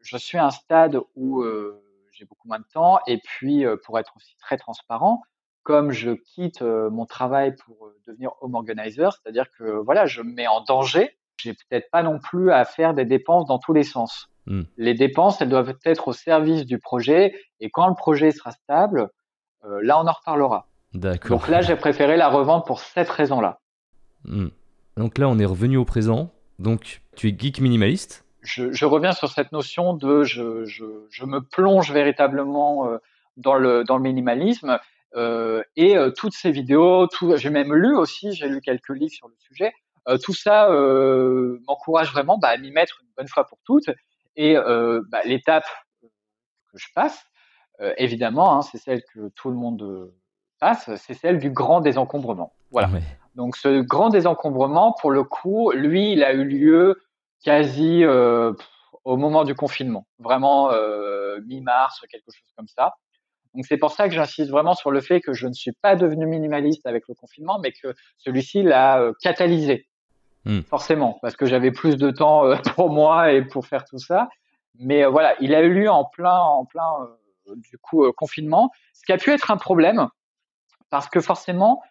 [0.00, 1.44] je suis à un stade où
[2.12, 3.00] j'ai beaucoup moins de temps.
[3.06, 5.22] Et puis, euh, pour être aussi très transparent,
[5.62, 10.22] comme je quitte euh, mon travail pour euh, devenir home organizer, c'est-à-dire que voilà, je
[10.22, 11.16] me mets en danger.
[11.38, 14.28] J'ai peut-être pas non plus à faire des dépenses dans tous les sens.
[14.46, 14.62] Mmh.
[14.76, 17.34] Les dépenses, elles doivent être au service du projet.
[17.60, 19.08] Et quand le projet sera stable,
[19.64, 20.66] là, on en reparlera.
[20.94, 21.38] D'accord.
[21.38, 23.60] Donc là, j'ai préféré la revendre pour cette raison-là.
[24.24, 24.48] Mmh.
[24.96, 26.32] Donc là, on est revenu au présent.
[26.58, 31.24] Donc, tu es geek minimaliste je, je, reviens sur cette notion de je, je, je
[31.24, 32.98] me plonge véritablement euh,
[33.36, 34.78] dans, le, dans le minimalisme.
[35.14, 39.12] Euh, et euh, toutes ces vidéos, tout, j'ai même lu aussi, j'ai lu quelques livres
[39.12, 39.72] sur le sujet.
[40.08, 43.90] Euh, tout ça euh, m'encourage vraiment bah, à m'y mettre une bonne fois pour toutes.
[44.36, 45.66] Et bah, l'étape
[46.00, 47.22] que je passe,
[47.96, 50.12] évidemment, hein, c'est celle que tout le monde
[50.58, 52.52] passe, c'est celle du grand désencombrement.
[52.70, 52.88] Voilà.
[53.34, 57.00] Donc ce grand désencombrement, pour le coup, lui, il a eu lieu
[57.44, 58.52] quasi euh,
[59.04, 62.94] au moment du confinement, vraiment euh, mi-mars, quelque chose comme ça.
[63.54, 65.96] Donc c'est pour ça que j'insiste vraiment sur le fait que je ne suis pas
[65.96, 69.86] devenu minimaliste avec le confinement, mais que celui-ci l'a euh, catalysé.
[70.44, 70.60] Hmm.
[70.62, 74.28] Forcément, parce que j'avais plus de temps pour moi et pour faire tout ça.
[74.78, 76.90] Mais voilà, il a eu lieu en plein, en plein
[77.56, 80.08] du coup confinement, ce qui a pu être un problème
[80.92, 81.82] parce que forcément,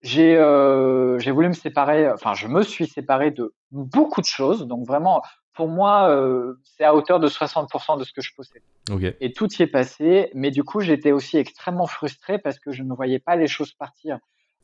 [0.00, 4.86] j'ai euh, voulu me séparer, enfin je me suis séparé de beaucoup de choses, donc
[4.86, 5.20] vraiment
[5.52, 8.62] pour moi euh, c'est à hauteur de 60% de ce que je possède.
[9.20, 12.82] Et tout y est passé, mais du coup j'étais aussi extrêmement frustré parce que je
[12.82, 14.18] ne voyais pas les choses partir.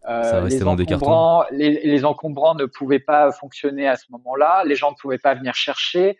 [0.08, 4.90] Euh, les, encombrants, les, les, encombrants ne pouvaient pas fonctionner à ce moment-là, les gens
[4.90, 6.18] ne pouvaient pas venir chercher,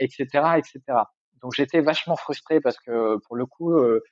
[0.00, 0.80] etc., euh, etc.
[1.42, 4.02] Donc j'étais vachement frustré parce que pour le coup, euh,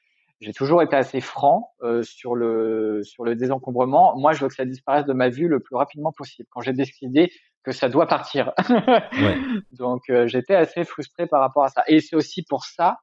[0.43, 4.19] j'ai toujours été assez franc euh, sur le sur le désencombrement.
[4.19, 6.49] Moi, je veux que ça disparaisse de ma vue le plus rapidement possible.
[6.51, 9.39] Quand j'ai décidé que ça doit partir, ouais.
[9.73, 11.85] donc euh, j'étais assez frustré par rapport à ça.
[11.87, 12.99] Et c'est aussi pour ça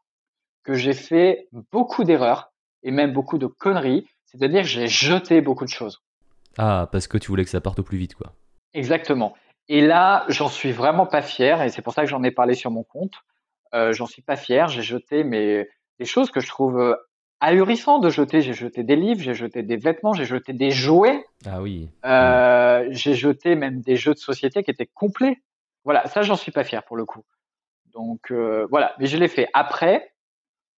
[0.64, 2.52] que j'ai fait beaucoup d'erreurs
[2.84, 4.06] et même beaucoup de conneries.
[4.32, 6.02] C'est-à-dire que j'ai jeté beaucoup de choses.
[6.58, 8.34] Ah, parce que tu voulais que ça parte au plus vite, quoi.
[8.74, 9.34] Exactement.
[9.68, 12.54] Et là, j'en suis vraiment pas fier, et c'est pour ça que j'en ai parlé
[12.54, 13.14] sur mon compte.
[13.74, 14.68] Euh, j'en suis pas fier.
[14.68, 15.68] J'ai jeté mes
[16.00, 16.96] des choses que je trouve euh,
[17.40, 18.42] ahurissant de jeter.
[18.42, 21.24] J'ai jeté des livres, j'ai jeté des vêtements, j'ai jeté des jouets.
[21.46, 21.90] Ah oui.
[22.06, 25.42] Euh, j'ai jeté même des jeux de société qui étaient complets.
[25.84, 27.24] Voilà, ça j'en suis pas fier pour le coup.
[27.94, 30.14] Donc euh, voilà, mais je l'ai fait après,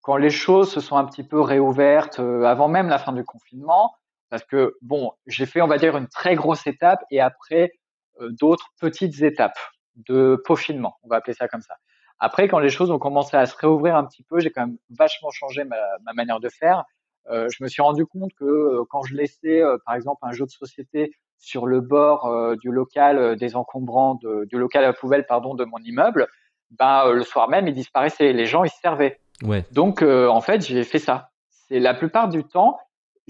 [0.03, 3.25] quand les choses se sont un petit peu réouvertes, euh, avant même la fin du
[3.25, 3.95] confinement,
[4.31, 7.73] parce que bon, j'ai fait on va dire une très grosse étape et après
[8.21, 9.59] euh, d'autres petites étapes
[9.97, 11.75] de peaufinement, on va appeler ça comme ça.
[12.19, 14.77] Après, quand les choses ont commencé à se réouvrir un petit peu, j'ai quand même
[14.91, 16.85] vachement changé ma, ma manière de faire.
[17.31, 20.33] Euh, je me suis rendu compte que euh, quand je laissais, euh, par exemple, un
[20.33, 24.93] jeu de société sur le bord euh, du local des encombrants, de, du local à
[24.93, 26.29] poubelle, pardon, de mon immeuble,
[26.71, 28.33] ben le soir même, il disparaissait.
[28.33, 29.19] Les gens, ils se servaient.
[29.43, 29.65] Ouais.
[29.73, 31.31] Donc, en fait, j'ai fait ça.
[31.69, 32.79] C'est la plupart du temps,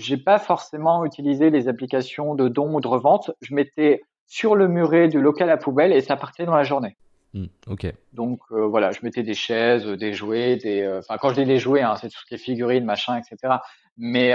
[0.00, 3.30] j'ai pas forcément utilisé les applications de don ou de revente.
[3.42, 6.96] Je mettais sur le muret du local à poubelle et ça partait dans la journée.
[7.34, 7.92] Mmh, ok.
[8.12, 10.80] Donc euh, voilà, je mettais des chaises, des jouets, des.
[10.82, 13.16] Euh, enfin, quand je dis des jouets, hein, c'est tout ce qui est figurines, machin,
[13.18, 13.54] etc.
[13.96, 14.32] mais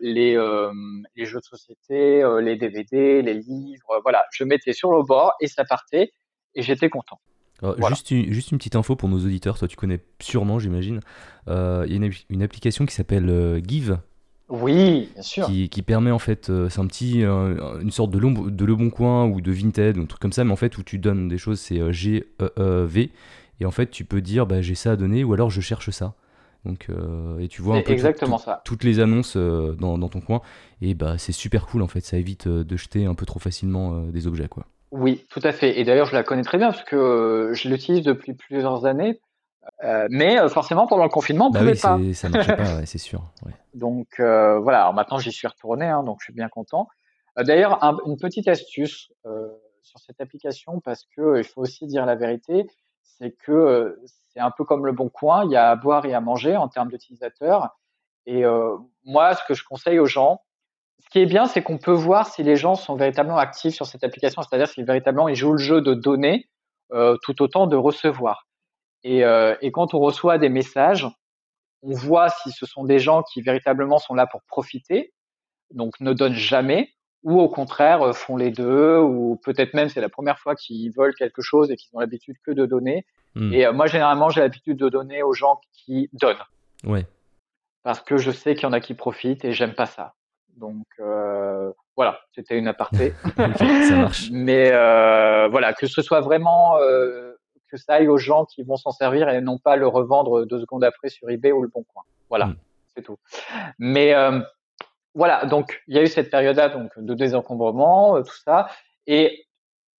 [0.00, 0.36] les,
[1.14, 5.46] les jeux de société, les DVD, les livres, voilà, je mettais sur le bord et
[5.46, 6.12] ça partait
[6.54, 7.20] et j'étais content.
[7.88, 11.00] Juste, une, juste, une, petite info pour nos auditeurs, toi tu connais sûrement, j'imagine.
[11.46, 13.98] Il y a une, une application qui s'appelle Give.
[14.48, 15.46] Oui, bien sûr.
[15.46, 19.26] Qui, qui permet en fait, c'est un petit, une sorte de, de Le Bon Coin
[19.26, 21.38] ou de Vinted ou un truc comme ça, mais en fait où tu donnes des
[21.38, 23.10] choses, c'est G-E-E-V.
[23.60, 25.90] Et en fait, tu peux dire bah, j'ai ça à donner ou alors je cherche
[25.90, 26.14] ça.
[26.66, 28.60] Donc, euh, et tu vois un peu exactement ça.
[28.64, 30.42] toutes les annonces euh, dans, dans, ton coin.
[30.82, 32.00] Et bah, c'est super cool en fait.
[32.00, 34.48] Ça évite euh, de jeter un peu trop facilement des objets.
[34.48, 34.66] Quoi.
[34.92, 35.78] Oui, tout à fait.
[35.78, 39.20] Et d'ailleurs, je la connais très bien parce que je l'utilise depuis plusieurs années.
[40.10, 41.98] mais forcément, pendant le confinement, on bah pouvait oui, pas.
[42.14, 43.22] Ça marchait pas, c'est sûr.
[43.74, 46.88] Donc voilà, Alors, maintenant j'y suis retourné, hein, donc je suis bien content.
[47.36, 49.12] D'ailleurs, une petite astuce
[49.82, 52.66] sur cette application parce que il faut aussi dire la vérité
[53.18, 56.04] c'est que euh, c'est un peu comme le bon coin, il y a à boire
[56.04, 57.76] et à manger en termes d'utilisateurs.
[58.26, 60.42] Et euh, moi, ce que je conseille aux gens,
[61.04, 63.86] ce qui est bien, c'est qu'on peut voir si les gens sont véritablement actifs sur
[63.86, 66.48] cette application, c'est-à-dire si véritablement ils jouent le jeu de donner
[66.92, 68.46] euh, tout autant de recevoir.
[69.04, 69.20] Et,
[69.60, 71.06] et, quand on reçoit des messages,
[71.82, 75.12] on voit si ce sont des gens qui véritablement sont là pour profiter,
[75.72, 76.90] donc ne donnent jamais,
[77.22, 80.92] ou au contraire euh, font les deux, ou peut-être même c'est la première fois qu'ils
[80.92, 83.04] veulent quelque chose et qu'ils ont l'habitude que de donner.
[83.34, 83.52] Hmm.
[83.52, 86.36] Et euh, moi, généralement, j'ai l'habitude de donner aux gens qui donnent.
[86.84, 87.04] Ouais.
[87.82, 90.14] Parce que je sais qu'il y en a qui profitent et j'aime pas ça.
[90.56, 93.14] Donc euh, voilà, c'était une aparté.
[93.36, 94.30] ça marche.
[94.30, 97.32] Mais euh, voilà, que ce soit vraiment euh,
[97.70, 100.60] que ça aille aux gens qui vont s'en servir et non pas le revendre deux
[100.60, 102.02] secondes après sur eBay ou le Bon Coin.
[102.28, 102.56] Voilà, hmm.
[102.94, 103.18] c'est tout.
[103.78, 104.14] Mais
[105.16, 108.68] voilà, donc il y a eu cette période-là donc de désencombrement, euh, tout ça.
[109.06, 109.46] Et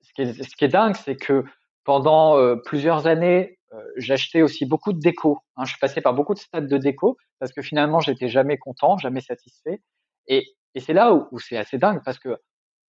[0.01, 1.43] ce qui est, ce qui est dingue, c'est que
[1.83, 5.39] pendant euh, plusieurs années, euh, j'achetais aussi beaucoup de déco.
[5.55, 5.65] Hein.
[5.65, 8.99] Je suis passé par beaucoup de stades de déco parce que finalement, j'étais jamais content,
[8.99, 9.81] jamais satisfait.
[10.27, 12.37] Et, et c'est là où, c'est assez dingue parce que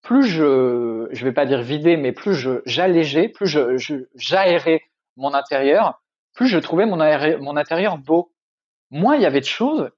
[0.03, 4.83] plus je, je vais pas dire vider, mais plus je j'allégeais, plus je, j'aérais
[5.17, 6.01] mon intérieur,
[6.35, 8.33] plus je trouvais mon, mon intérieur beau.
[8.91, 9.91] Moins il y avait de choses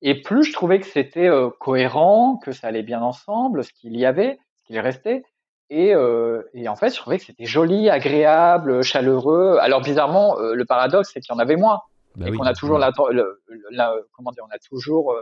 [0.00, 3.96] et plus je trouvais que c'était euh, cohérent, que ça allait bien ensemble, ce qu'il
[3.96, 5.24] y avait, ce qu'il restait.
[5.70, 9.58] Et, euh, et, en fait, je trouvais que c'était joli, agréable, chaleureux.
[9.60, 11.80] Alors bizarrement, euh, le paradoxe, c'est qu'il y en avait moins.
[12.16, 12.90] Bah et qu'on a toujours la,
[13.70, 15.14] la, comment dire, on a toujours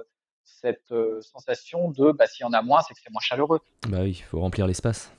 [0.46, 3.60] cette sensation de, bah, s'il y en a moins, c'est que c'est moins chaleureux.
[3.88, 5.12] Bah oui, il faut remplir l'espace.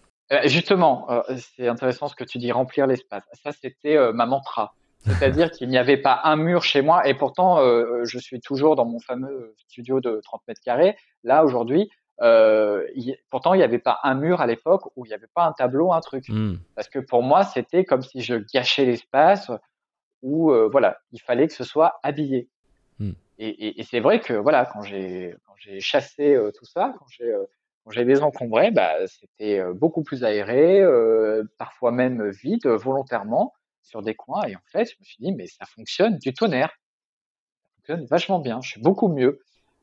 [0.46, 3.24] justement, c'est intéressant ce que tu dis, remplir l'espace.
[3.44, 4.74] Ça, c'était ma mantra.
[5.08, 8.76] C'est-à-dire qu'il n'y avait pas un mur chez moi et pourtant euh, je suis toujours
[8.76, 10.98] dans mon fameux studio de 30 mètres carrés.
[11.24, 11.90] Là aujourd'hui,
[12.22, 12.86] euh,
[13.30, 15.54] pourtant il n'y avait pas un mur à l'époque où il n'y avait pas un
[15.54, 16.28] tableau, un truc.
[16.30, 16.56] Hmm.
[16.76, 19.52] Parce que pour moi c'était comme si je gâchais l'espace
[20.22, 22.50] où euh, voilà il fallait que ce soit habillé.
[23.00, 23.14] Hmm.
[23.38, 25.36] Et, et, et c'est vrai que voilà quand j'ai
[25.80, 27.34] chassé euh, tout ça, quand j'ai
[27.92, 30.84] j'ai désencombré, bah, c'était beaucoup plus aéré,
[31.58, 33.54] parfois même vide volontairement
[33.88, 34.44] sur des coins.
[34.44, 36.72] Et en fait, je me suis dit, mais ça fonctionne du tonnerre.
[37.62, 38.62] Ça fonctionne vachement bien.
[38.62, 39.40] Je suis beaucoup mieux.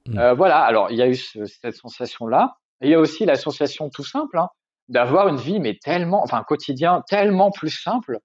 [0.06, 0.18] Mmh.
[0.18, 0.58] Euh, voilà.
[0.60, 2.56] Alors, il y a eu cette sensation-là.
[2.80, 4.50] Et il y a aussi la sensation tout simple hein,
[4.88, 8.18] d'avoir une vie, mais tellement, enfin, un quotidien tellement plus simple.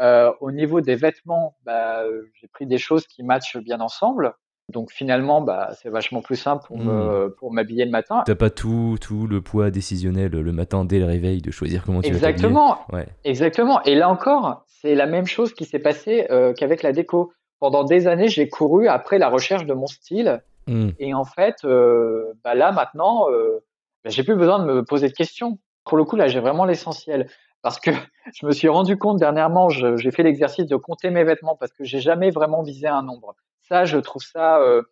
[0.00, 4.34] Euh, au niveau des vêtements, bah, j'ai pris des choses qui matchent bien ensemble.
[4.68, 7.32] Donc finalement, bah, c'est vachement plus simple pour, mmh.
[7.38, 8.22] pour m'habiller le matin.
[8.26, 12.02] T'as pas tout, tout le poids décisionnel le matin dès le réveil de choisir comment
[12.02, 12.78] tu Exactement.
[12.90, 13.08] vas ouais.
[13.24, 13.82] Exactement.
[13.84, 17.32] Et là encore, c'est la même chose qui s'est passé euh, qu'avec la déco.
[17.60, 20.42] Pendant des années, j'ai couru après la recherche de mon style.
[20.68, 20.90] Mmh.
[21.00, 23.64] Et en fait, euh, bah là maintenant, euh,
[24.04, 25.58] bah, j'ai plus besoin de me poser de questions.
[25.84, 27.28] Pour le coup, là, j'ai vraiment l'essentiel.
[27.62, 27.90] Parce que
[28.34, 31.82] je me suis rendu compte dernièrement, j'ai fait l'exercice de compter mes vêtements parce que
[31.84, 33.34] j'ai jamais vraiment visé un nombre
[33.68, 34.60] ça, je trouve ça.
[34.60, 34.82] Euh,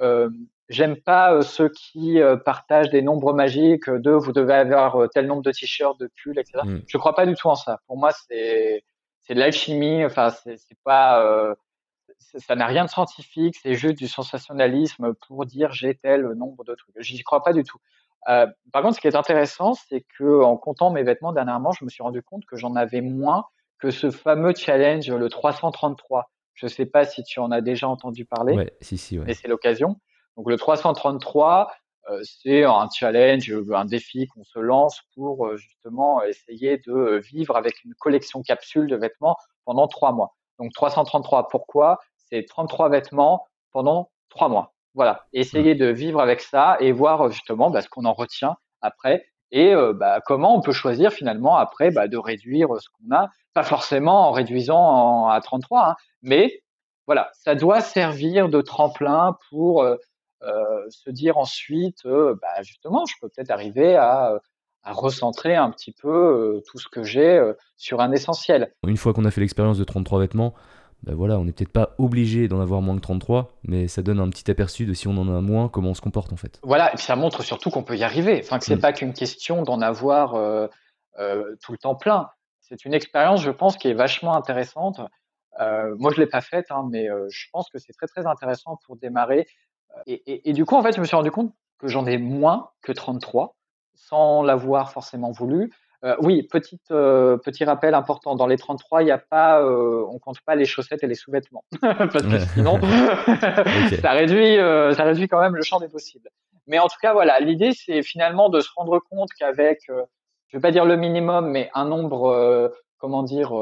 [0.00, 0.30] euh,
[0.68, 5.42] J'aime pas euh, ceux qui partagent des nombres magiques de vous devez avoir tel nombre
[5.42, 6.60] de t-shirts, de pulls, etc.
[6.64, 6.78] Mm.
[6.86, 7.80] Je crois pas du tout en ça.
[7.88, 8.84] Pour moi, c'est
[9.22, 10.04] c'est de l'alchimie.
[10.04, 11.56] Enfin, c'est pas
[12.38, 16.74] ça n'a rien de scientifique, c'est juste du sensationnalisme pour dire j'ai tel nombre de
[16.74, 16.94] trucs.
[16.98, 17.78] J'y crois pas du tout.
[18.28, 21.84] Euh, par contre, ce qui est intéressant, c'est que en comptant mes vêtements dernièrement, je
[21.84, 23.46] me suis rendu compte que j'en avais moins
[23.78, 26.30] que ce fameux challenge, le 333.
[26.60, 29.24] Je ne sais pas si tu en as déjà entendu parler, ouais, si, si, ouais.
[29.26, 29.98] mais c'est l'occasion.
[30.36, 31.72] Donc le 333,
[32.10, 37.56] euh, c'est un challenge, un défi qu'on se lance pour euh, justement essayer de vivre
[37.56, 40.36] avec une collection capsule de vêtements pendant trois mois.
[40.58, 41.98] Donc 333, pourquoi?
[42.16, 44.74] C'est 33 vêtements pendant trois mois.
[44.92, 49.24] Voilà, essayer de vivre avec ça et voir justement bah, ce qu'on en retient après
[49.52, 53.30] et euh, bah, comment on peut choisir finalement après bah, de réduire ce qu'on a,
[53.54, 56.62] pas forcément en réduisant à 33, hein, mais
[57.06, 59.96] voilà, ça doit servir de tremplin pour euh,
[60.88, 64.38] se dire ensuite, bah, justement, je peux peut-être arriver à
[64.84, 67.42] recentrer un petit peu tout ce que j'ai
[67.76, 68.72] sur un essentiel.
[68.86, 70.54] Une fois qu'on a fait l'expérience de 33 vêtements,
[71.02, 74.20] ben voilà, on n'est peut-être pas obligé d'en avoir moins que 33, mais ça donne
[74.20, 76.60] un petit aperçu de si on en a moins, comment on se comporte en fait.
[76.62, 78.40] Voilà, et puis ça montre surtout qu'on peut y arriver.
[78.44, 78.80] Enfin, que c'est mm.
[78.80, 80.66] pas qu'une question d'en avoir euh,
[81.18, 82.28] euh, tout le temps plein.
[82.60, 85.00] C'est une expérience, je pense, qui est vachement intéressante.
[85.60, 88.78] Euh, moi, je l'ai pas faite, hein, mais je pense que c'est très très intéressant
[88.86, 89.48] pour démarrer.
[90.06, 92.16] Et, et, et, du coup, en fait, je me suis rendu compte que j'en ai
[92.16, 93.56] moins que 33,
[93.94, 95.72] sans l'avoir forcément voulu.
[96.02, 98.34] Euh, oui, petite, euh, petit rappel important.
[98.34, 101.14] Dans les 33, il y a pas, euh, on compte pas les chaussettes et les
[101.14, 102.80] sous-vêtements, parce que sinon,
[104.00, 104.56] ça réduit,
[104.96, 106.30] ça réduit quand même le champ des possibles.
[106.66, 110.60] Mais en tout cas, voilà, l'idée, c'est finalement de se rendre compte qu'avec, je vais
[110.60, 113.52] pas dire le minimum, mais un nombre, comment dire,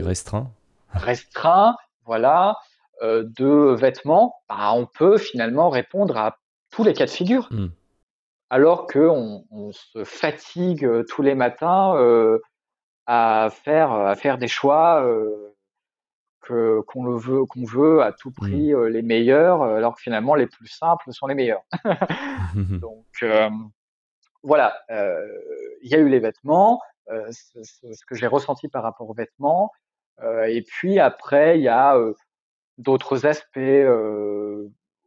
[0.00, 0.50] restreint,
[0.94, 1.76] restreint,
[2.06, 2.56] voilà,
[3.02, 6.38] de vêtements, bah, on peut finalement répondre à
[6.70, 7.48] tous les cas de figure.
[7.50, 7.68] Hmm
[8.54, 12.38] alors qu'on on se fatigue euh, tous les matins euh,
[13.04, 15.56] à faire à faire des choix euh,
[16.40, 20.46] que qu'on le veut qu'on veut à tout prix les meilleurs alors que finalement les
[20.46, 21.64] plus simples sont les meilleurs.
[22.54, 23.24] Donc
[24.44, 29.14] voilà il y a eu les vêtements ce, ce, que j'ai ressenti par rapport aux
[29.14, 29.72] vêtements
[30.46, 31.98] et puis après il y a
[32.78, 33.58] d'autres aspects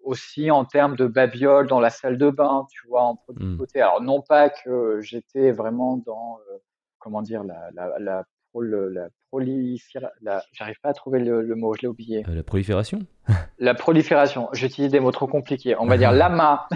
[0.07, 3.51] aussi en termes de babiole dans la salle de bain, tu vois, en produit de
[3.51, 3.57] mmh.
[3.57, 3.81] beauté.
[3.81, 6.57] Alors non pas que j'étais vraiment dans, euh,
[6.97, 8.23] comment dire, la, la, la,
[8.59, 10.09] la prolifération,
[10.53, 12.25] j'arrive pas à trouver le, mot, je l'ai oublié.
[12.27, 12.99] Euh, la prolifération?
[13.59, 15.75] La prolifération, j'utilise des mots trop compliqués.
[15.79, 16.67] On va dire l'amas,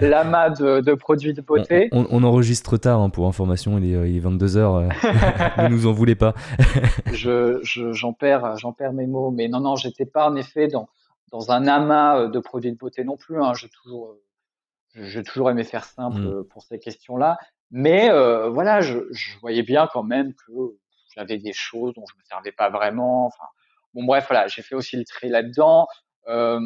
[0.00, 1.90] l'amas de, de, produits de beauté.
[1.92, 5.92] On, enregistre tard hein, pour information, il est, il est 22h, euh, ne nous en
[5.92, 6.34] voulez pas.
[7.12, 10.88] je, j'en perds, j'en perds mes mots, mais non, non, j'étais pas en effet dans
[11.32, 13.42] dans un amas euh, de produits de beauté non plus.
[13.42, 13.54] Hein.
[13.54, 14.22] J'ai toujours, euh,
[14.94, 16.26] j'ai toujours aimé faire simple mmh.
[16.26, 17.38] euh, pour ces questions-là.
[17.74, 18.10] Mais
[18.50, 20.52] voilà, je, je, voyais bien quand même que
[21.16, 23.24] j'avais des choses dont je me servais pas vraiment.
[23.24, 23.44] Enfin,
[23.94, 25.86] bon bref, voilà, j'ai fait aussi le tri là-dedans.
[26.28, 26.60] Euh,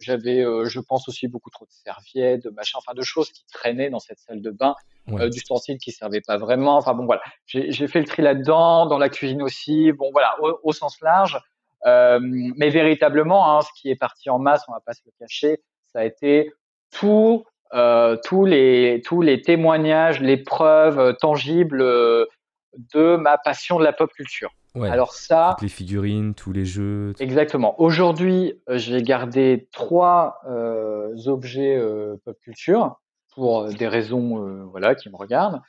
[0.00, 3.88] j'avais, je pense aussi beaucoup trop de serviettes, de machin, enfin de choses qui traînaient
[3.88, 4.74] dans cette salle de bain,
[5.06, 5.30] ouais.
[5.30, 6.76] d'ustensiles qui servaient pas vraiment.
[6.76, 9.92] Enfin bon voilà, j'ai fait le tri là-dedans, dans la cuisine aussi.
[9.92, 11.40] Bon voilà, au sens large.
[11.86, 15.12] Euh, mais véritablement, hein, ce qui est parti en masse, on va pas se le
[15.18, 15.60] cacher,
[15.92, 16.52] ça a été
[16.90, 23.84] tout, euh, tous les tous les témoignages, les preuves euh, tangibles de ma passion de
[23.84, 24.50] la pop culture.
[24.74, 27.12] Ouais, Alors ça, toutes les figurines, tous les jeux.
[27.18, 27.80] Exactement.
[27.80, 33.00] Aujourd'hui, j'ai gardé trois euh, objets euh, pop culture
[33.34, 35.60] pour des raisons voilà qui me regardent.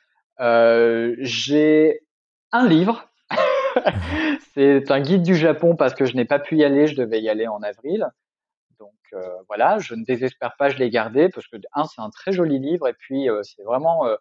[1.20, 2.02] j'ai
[2.52, 3.11] un livre
[4.54, 7.22] c'est un guide du Japon parce que je n'ai pas pu y aller, je devais
[7.22, 8.08] y aller en avril.
[8.80, 12.10] Donc euh, voilà, je ne désespère pas, je l'ai gardé parce que un, c'est un
[12.10, 14.16] très joli livre et puis euh, c'est vraiment euh,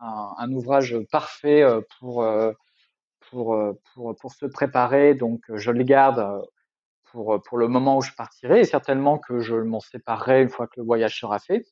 [0.00, 1.64] un, ouvrage parfait
[1.98, 2.26] pour,
[3.30, 3.56] pour,
[3.94, 5.14] pour, pour se préparer.
[5.14, 6.44] Donc je le garde
[7.04, 10.66] pour, pour le moment où je partirai et certainement que je m'en séparerai une fois
[10.66, 11.64] que le voyage sera fait.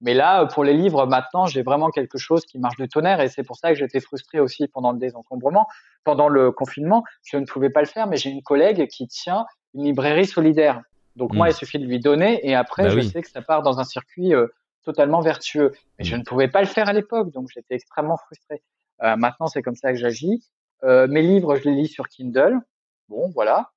[0.00, 3.28] Mais là, pour les livres, maintenant, j'ai vraiment quelque chose qui marche de tonnerre et
[3.28, 5.66] c'est pour ça que j'étais frustré aussi pendant le désencombrement,
[6.04, 7.02] pendant le confinement.
[7.24, 10.82] Je ne pouvais pas le faire, mais j'ai une collègue qui tient une librairie solidaire.
[11.16, 11.50] Donc moi, hmm.
[11.50, 13.84] il suffit de lui donner et après, bah je sais que ça part dans un
[13.84, 14.48] circuit euh,
[14.84, 15.72] totalement vertueux.
[15.98, 16.18] Mais je hmm.
[16.18, 18.62] ne pouvais pas le faire à l'époque, donc j'étais extrêmement frustré.
[19.02, 20.50] Euh, maintenant, c'est comme ça que j'agis.
[20.84, 22.60] Euh, mes livres, je les lis sur Kindle.
[23.08, 23.70] Bon, voilà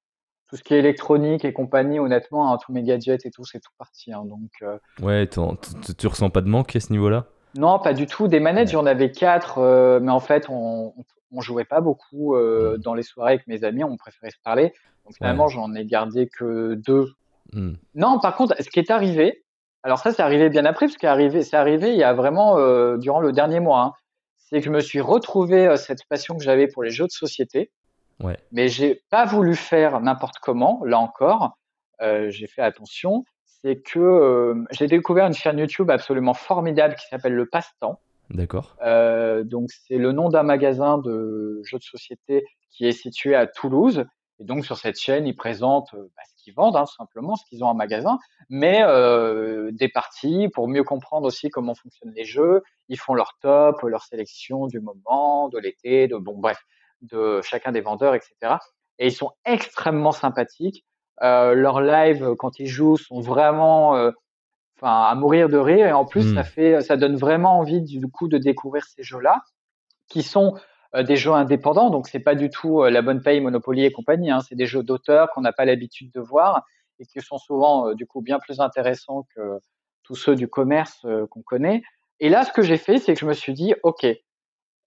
[0.50, 3.60] tout ce qui est électronique et compagnie, honnêtement, hein, tous mes gadgets et tout, c'est
[3.60, 4.12] tout parti.
[4.12, 4.78] Hein, donc, euh...
[5.02, 7.28] Ouais, tu ressens pas de manque à ce niveau-là?
[7.56, 8.28] Non, pas du tout.
[8.28, 10.94] Des manettes, j'en avais quatre, euh, mais en fait, on,
[11.32, 14.74] on, jouait pas beaucoup euh, dans les soirées avec mes amis, on préférait se parler.
[15.06, 17.08] Donc finalement, j'en ai gardé que deux.
[17.54, 17.74] Mmh.
[17.96, 19.44] Non, par contre, ce qui est arrivé,
[19.84, 22.58] alors ça, c'est arrivé bien après, parce que c'est arrivé, il y a vraiment
[22.98, 23.82] durant le dernier mois.
[23.82, 23.94] Hein,
[24.38, 27.72] c'est que je me suis retrouvé cette passion que j'avais pour les jeux de société.
[28.22, 28.38] Ouais.
[28.52, 30.82] Mais j'ai pas voulu faire n'importe comment.
[30.86, 31.58] Là encore,
[32.02, 33.24] euh, j'ai fait attention.
[33.46, 38.00] C'est que euh, j'ai découvert une chaîne YouTube absolument formidable qui s'appelle Le Passe-Temps.
[38.30, 38.76] D'accord.
[38.84, 43.48] Euh, donc c'est le nom d'un magasin de jeux de société qui est situé à
[43.48, 44.06] Toulouse.
[44.40, 47.64] Et donc sur cette chaîne, ils présentent bah, ce qu'ils vendent, hein, simplement ce qu'ils
[47.64, 48.18] ont en magasin,
[48.50, 52.64] mais euh, des parties pour mieux comprendre aussi comment fonctionnent les jeux.
[52.88, 56.64] Ils font leur top, leur sélection du moment, de l'été, de bon bref
[57.02, 58.56] de chacun des vendeurs, etc.
[58.98, 60.86] Et ils sont extrêmement sympathiques.
[61.22, 64.12] Euh, leurs lives quand ils jouent sont vraiment, euh,
[64.82, 65.88] à mourir de rire.
[65.88, 66.46] Et en plus, ça hmm.
[66.46, 69.42] fait, ça donne vraiment envie du coup de découvrir ces jeux-là,
[70.10, 70.56] qui sont
[70.96, 71.90] euh, des jeux indépendants.
[71.90, 74.32] Donc c'est pas du tout la bonne paye, Monopoly et compagnie.
[74.32, 74.42] Hein.
[74.48, 76.64] C'est des jeux d'auteurs qu'on n'a pas l'habitude de voir
[77.00, 79.60] et qui sont souvent du coup bien plus intéressants que
[80.04, 81.82] tous ceux du commerce qu'on connaît.
[82.20, 84.06] Et là, ce que j'ai fait, c'est que je me suis dit, OK,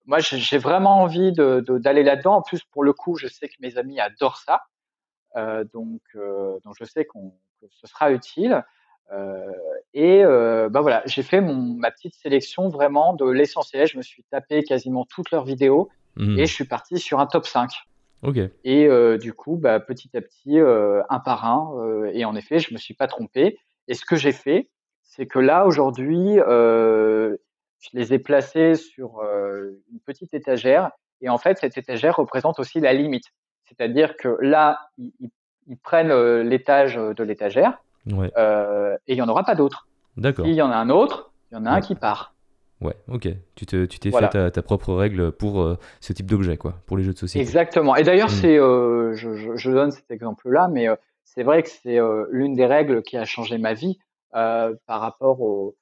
[0.07, 2.37] moi, j'ai vraiment envie d'aller là-dedans.
[2.37, 4.63] En plus, pour le coup, je sais que mes amis adorent ça.
[5.73, 7.31] donc, donc, je sais qu'on
[7.61, 8.65] que ce sera utile.
[9.95, 13.87] et bah voilà, j'ai fait mon, ma petite sélection vraiment de l'essentiel.
[13.87, 16.39] Je me suis tapé quasiment toutes leurs vidéos mmh.
[16.39, 17.71] et je suis parti sur un top 5.
[18.65, 22.37] Et euh, du coup, bah, petit à petit, euh, un par un, euh, et en
[22.37, 23.59] effet, je me suis pas trompé.
[23.89, 24.71] Et ce que j'ai fait,
[25.03, 26.39] c'est que là aujourd'hui,
[27.83, 32.81] je les ai placés sur une petite étagère, et en fait, cette étagère représente aussi
[32.81, 33.27] la limite.
[33.67, 35.13] C'est-à-dire que là, ils,
[35.67, 38.33] ils prennent l'étage de l'étagère, ouais.
[39.07, 39.87] et il y en aura pas d'autres.
[40.17, 40.47] D'accord.
[40.47, 42.33] S'il y en a un autre, il y en a un qui part.
[42.83, 43.29] Ouais, ok.
[43.55, 47.05] Tu t'es tu fait ta, propre règle pour euh, ce type d'objet, quoi, pour les
[47.05, 47.41] jeux de société.
[47.41, 47.95] Exactement.
[47.95, 48.41] Et d'ailleurs, mm.
[48.41, 51.99] c'est, euh, je, je, donne cet exemple-là, mais euh, c'est vrai que c'est
[52.31, 53.99] l'une des règles qui a changé ma vie
[54.33, 55.77] par rapport au,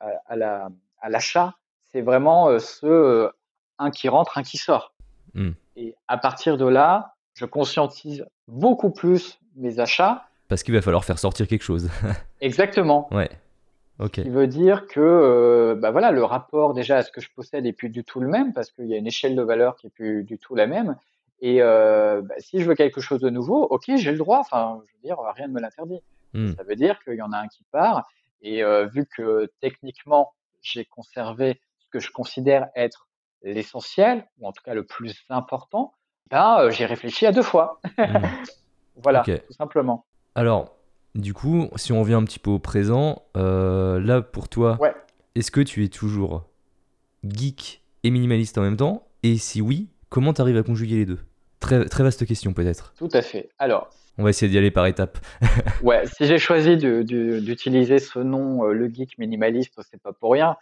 [0.00, 0.68] à, la,
[1.00, 1.54] à l'achat.
[1.92, 3.30] C'est vraiment ce
[3.78, 4.94] un qui rentre, un qui sort.
[5.34, 5.50] Mm.
[5.76, 10.24] Et à partir de là, je conscientise beaucoup plus mes achats.
[10.48, 11.90] Parce qu'il va falloir faire sortir quelque chose.
[12.40, 13.08] Exactement.
[13.12, 13.30] Ouais.
[13.98, 17.30] Ce qui veut dire que euh, bah voilà, le rapport déjà à ce que je
[17.34, 19.76] possède est plus du tout le même parce qu'il y a une échelle de valeur
[19.76, 20.96] qui est plus du tout la même.
[21.40, 24.38] Et euh, bah, si je veux quelque chose de nouveau, ok, j'ai le droit.
[24.38, 26.00] Enfin, je veux dire, rien ne me l'interdit.
[26.34, 26.52] Hmm.
[26.56, 28.06] Ça veut dire qu'il y en a un qui part.
[28.42, 30.32] Et euh, vu que techniquement,
[30.62, 33.08] j'ai conservé ce que je considère être
[33.42, 35.94] l'essentiel, ou en tout cas le plus important,
[36.30, 37.80] ben, j'ai réfléchi à deux fois.
[37.98, 38.18] Hmm.
[38.96, 40.04] voilà, tout simplement.
[40.34, 40.76] Alors,
[41.14, 44.78] du coup, si on revient un petit peu au présent, euh, là pour toi,
[45.34, 46.44] est-ce que tu es toujours
[47.24, 49.06] geek et minimaliste en même temps?
[49.22, 51.20] Et si oui, comment tu arrives à conjuguer les deux?
[51.60, 52.92] Très, très vaste question peut-être.
[52.98, 53.48] Tout à fait.
[53.58, 55.18] Alors, on va essayer d'y aller par étapes.
[55.82, 60.56] ouais, si j'ai choisi d'utiliser ce nom, euh, le geek minimaliste, c'est pas pour rien.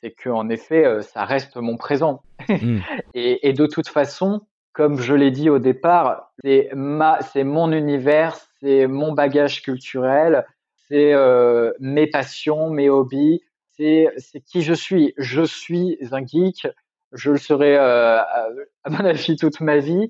[0.00, 2.22] C'est que en effet, euh, ça reste mon présent.
[2.48, 2.78] Hmm.
[3.14, 4.42] et, de toute façon,
[4.72, 10.46] comme je l'ai dit au départ, c'est ma, c'est mon univers, c'est mon bagage culturel,
[10.88, 13.42] c'est euh, mes passions, mes hobbies,
[13.76, 14.12] c'est,
[14.46, 15.14] qui je suis.
[15.16, 16.66] Je suis un geek,
[17.12, 18.48] je le serai euh, à,
[18.90, 20.08] mon avis toute ma vie.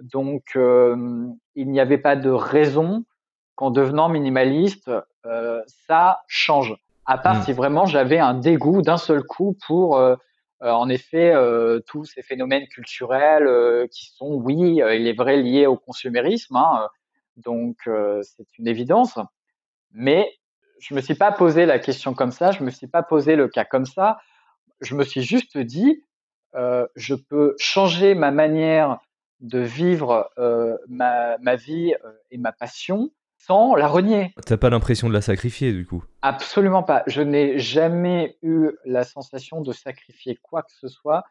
[0.00, 3.04] Donc, euh, il n'y avait pas de raison
[3.54, 4.90] qu'en devenant minimaliste,
[5.26, 6.74] euh, ça change.
[7.06, 7.42] À part mmh.
[7.42, 10.16] si vraiment j'avais un dégoût d'un seul coup pour, euh,
[10.60, 11.34] en effet,
[11.86, 16.56] tous ces phénomènes culturels qui sont, oui, il est vrai, liés au consumérisme.
[16.56, 16.88] Hein,
[17.36, 19.18] donc euh, c'est une évidence.
[19.92, 20.30] Mais
[20.80, 23.48] je me suis pas posé la question comme ça, je me suis pas posé le
[23.48, 24.18] cas comme ça.
[24.80, 26.02] Je me suis juste dit,
[26.54, 28.98] euh, je peux changer ma manière
[29.44, 34.34] de vivre euh, ma, ma, vie euh, et ma passion sans la renier.
[34.46, 36.02] T'as pas l'impression de la sacrifier du coup?
[36.22, 37.02] Absolument pas.
[37.06, 41.24] Je n'ai jamais eu la sensation de sacrifier quoi que ce soit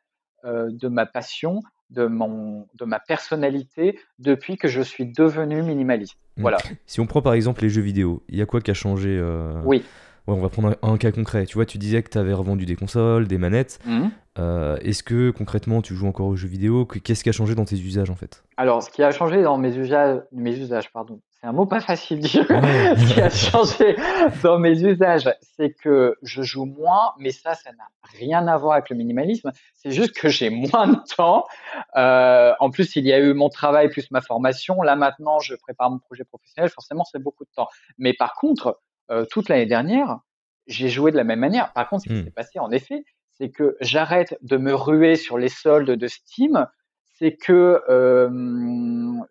[0.45, 6.17] euh, de ma passion de, mon, de ma personnalité depuis que je suis devenu minimaliste.
[6.37, 6.41] Hmm.
[6.41, 6.57] Voilà.
[6.85, 9.09] Si on prend par exemple les jeux vidéo, il y a quoi qui a changé
[9.09, 9.83] euh, Oui.
[10.27, 11.45] On va prendre un, cas concret.
[11.45, 13.79] Tu vois, tu disais que tu avais revendu des consoles, des manettes.
[13.85, 14.07] Hmm.
[14.39, 16.85] Euh, est-ce que concrètement tu joues encore aux jeux vidéo?
[16.85, 18.43] Qu'est-ce qui a changé dans tes usages en fait?
[18.57, 21.81] Alors, ce qui a changé dans mes usages, mes usages pardon, c'est un mot pas
[21.81, 22.45] facile de dire.
[22.47, 23.95] ce qui a changé
[24.41, 28.73] dans mes usages, c'est que je joue moins, mais ça, ça n'a rien à voir
[28.73, 29.51] avec le minimalisme.
[29.75, 31.45] C'est juste que j'ai moins de temps.
[31.97, 34.81] Euh, en plus, il y a eu mon travail plus ma formation.
[34.81, 36.69] Là maintenant, je prépare mon projet professionnel.
[36.69, 37.67] Forcément, c'est beaucoup de temps.
[37.97, 38.79] Mais par contre,
[39.11, 40.19] euh, toute l'année dernière,
[40.67, 41.73] j'ai joué de la même manière.
[41.73, 42.25] Par contre, ce qui hmm.
[42.25, 43.03] s'est passé, en effet,
[43.37, 46.67] c'est que j'arrête de me ruer sur les soldes de Steam,
[47.19, 48.29] c'est que euh,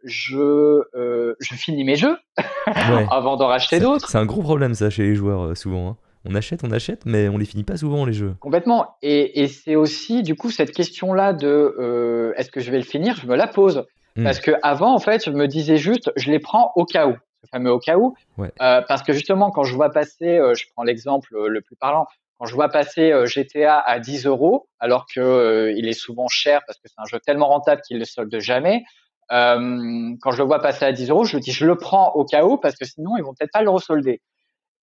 [0.04, 2.16] je, euh, je finis mes jeux
[3.10, 4.08] avant d'en racheter d'autres.
[4.08, 5.90] C'est un gros problème ça chez les joueurs souvent.
[5.90, 5.96] Hein.
[6.24, 8.34] On achète, on achète, mais on les finit pas souvent les jeux.
[8.38, 8.96] Complètement.
[9.02, 13.16] Et, et c'est aussi du coup cette question-là de est-ce que je vais le finir,
[13.20, 13.84] je me la pose.
[14.16, 14.24] Hmm.
[14.24, 17.16] Parce que avant en fait, je me disais juste, je les prends au cas où,
[17.52, 18.14] fameux au cas où.
[18.58, 22.06] parce que justement, quand je vois passer, je prends l'exemple le plus parlant,
[22.42, 26.26] quand je vois passer euh, GTA à 10 euros, alors que euh, il est souvent
[26.26, 28.82] cher parce que c'est un jeu tellement rentable qu'il ne solde jamais,
[29.30, 32.10] euh, quand je le vois passer à 10 euros, je me dis je le prends
[32.14, 34.20] au cas où parce que sinon ils vont peut-être pas le resolder.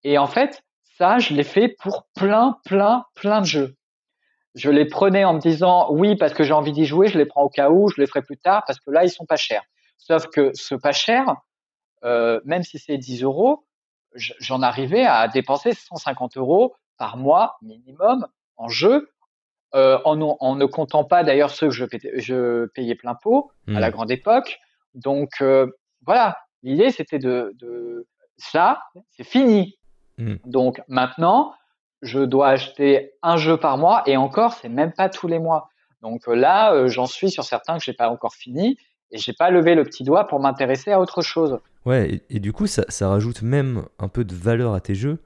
[0.04, 0.62] Et en fait,
[0.96, 3.74] ça, je l'ai fait pour plein, plein, plein de jeux.
[4.54, 7.26] Je les prenais en me disant oui parce que j'ai envie d'y jouer, je les
[7.26, 9.36] prends au cas où, je les ferai plus tard parce que là ils sont pas
[9.36, 9.64] chers.
[9.98, 11.36] Sauf que ce pas cher,
[12.04, 13.64] euh, même si c'est 10 euros,
[14.14, 18.26] j'en arrivais à dépenser 150 euros par mois minimum
[18.56, 19.10] en jeu,
[19.74, 21.84] euh, en, en, ne comptant pas d'ailleurs ceux que je,
[22.16, 23.92] je payais plein pot à la mmh.
[23.92, 24.58] grande époque.
[24.94, 25.66] Donc euh,
[26.04, 29.78] voilà, l'idée c'était de, de, ça, c'est fini.
[30.18, 30.36] Mmh.
[30.44, 31.54] Donc maintenant,
[32.02, 35.68] je dois acheter un jeu par mois et encore, c'est même pas tous les mois.
[36.02, 38.78] Donc là, j'en suis sur certains que j'ai pas encore fini
[39.12, 41.58] et j'ai pas levé le petit doigt pour m'intéresser à autre chose.
[41.86, 45.18] Ouais, et, du coup, ça, ça, rajoute même un peu de valeur à tes jeux.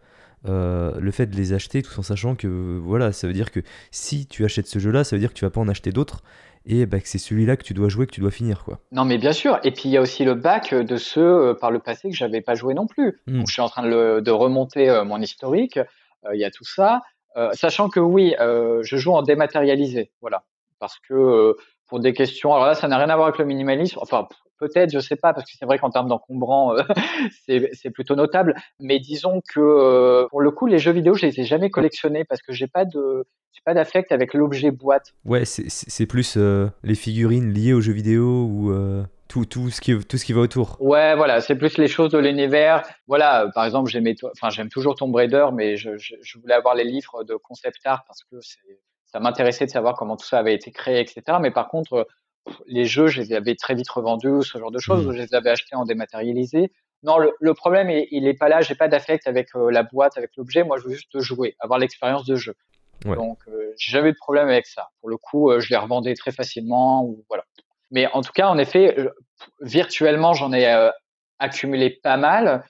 [0.46, 3.60] Euh, le fait de les acheter tout en sachant que voilà, ça veut dire que
[3.90, 6.22] si tu achètes ce jeu-là, ça veut dire que tu vas pas en acheter d'autres
[6.66, 8.62] et bah, que c'est celui-là que tu dois jouer, que tu dois finir.
[8.62, 8.78] quoi.
[8.92, 9.58] Non, mais bien sûr.
[9.64, 12.14] Et puis il y a aussi le bac de ceux euh, par le passé que
[12.14, 13.20] j'avais pas joué non plus.
[13.26, 13.38] Hmm.
[13.38, 15.78] Donc je suis en train de, de remonter euh, mon historique.
[16.32, 17.02] Il y a tout ça.
[17.52, 20.10] sachant que oui, je joue en dématérialisé.
[20.22, 20.44] Voilà.
[20.78, 21.54] Parce que
[21.86, 22.52] pour des questions.
[22.54, 23.98] Alors là, ça n'a rien à voir avec le minimalisme.
[24.00, 24.26] Enfin,
[24.58, 26.82] peut-être, je sais pas, parce que c'est vrai qu'en termes d'encombrant, euh,
[27.72, 28.54] c'est plutôt notable.
[28.80, 32.24] Mais disons que euh, pour le coup, les jeux vidéo, je les ai jamais collectionnés
[32.24, 33.26] parce que j'ai pas de,
[33.64, 35.14] pas d'affect avec l'objet boîte.
[35.24, 38.72] Ouais, c'est plus euh, les figurines liées aux jeux vidéo ou
[39.28, 40.76] tout, tout, ce qui, tout ce qui va autour.
[40.80, 42.82] Ouais, voilà, c'est plus les choses de l'univers.
[43.06, 46.74] Voilà, par exemple, j'aime enfin, j'aime toujours Tomb Raider, mais je, je, je, voulais avoir
[46.74, 48.80] les livres de concept art parce que c'est
[49.14, 51.22] ça m'intéressait de savoir comment tout ça avait été créé, etc.
[51.40, 52.08] Mais par contre,
[52.66, 55.06] les jeux, je les avais très vite revendus, ce genre de choses.
[55.06, 55.12] Mmh.
[55.12, 56.72] Je les avais achetés en dématérialisé.
[57.04, 58.60] Non, le, problème, il, est pas là.
[58.60, 60.64] J'ai pas d'affect avec euh, la boîte, avec l'objet.
[60.64, 62.56] Moi, je veux juste jouer, avoir l'expérience de jeu.
[63.04, 64.88] Donc, euh, j'ai jamais eu de problème avec ça.
[65.00, 67.04] Pour le coup, euh, je les revendais très facilement.
[67.04, 67.44] Ou voilà.
[67.92, 68.96] Mais en tout cas, en effet,
[69.60, 70.90] virtuellement, j'en ai
[71.38, 72.64] accumulé pas mal.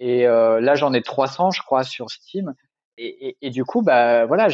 [0.00, 2.54] Et là, j'en ai 300, je crois, sur Steam.
[2.96, 4.48] Et, et, et du coup, bah voilà,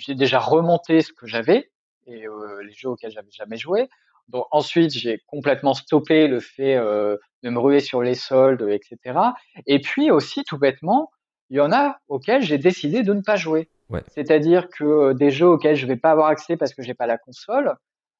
[0.00, 1.70] j'ai déjà remonté ce que j'avais
[2.06, 3.88] et euh, les jeux auxquels j'avais jamais joué.
[4.28, 9.18] Donc ensuite, j'ai complètement stoppé le fait euh, de me ruer sur les soldes, etc.
[9.66, 11.10] Et puis aussi, tout bêtement,
[11.50, 13.68] il y en a auxquels j'ai décidé de ne pas jouer.
[13.88, 14.04] Ouais.
[14.08, 17.06] C'est-à-dire que euh, des jeux auxquels je vais pas avoir accès parce que j'ai pas
[17.06, 17.74] la console,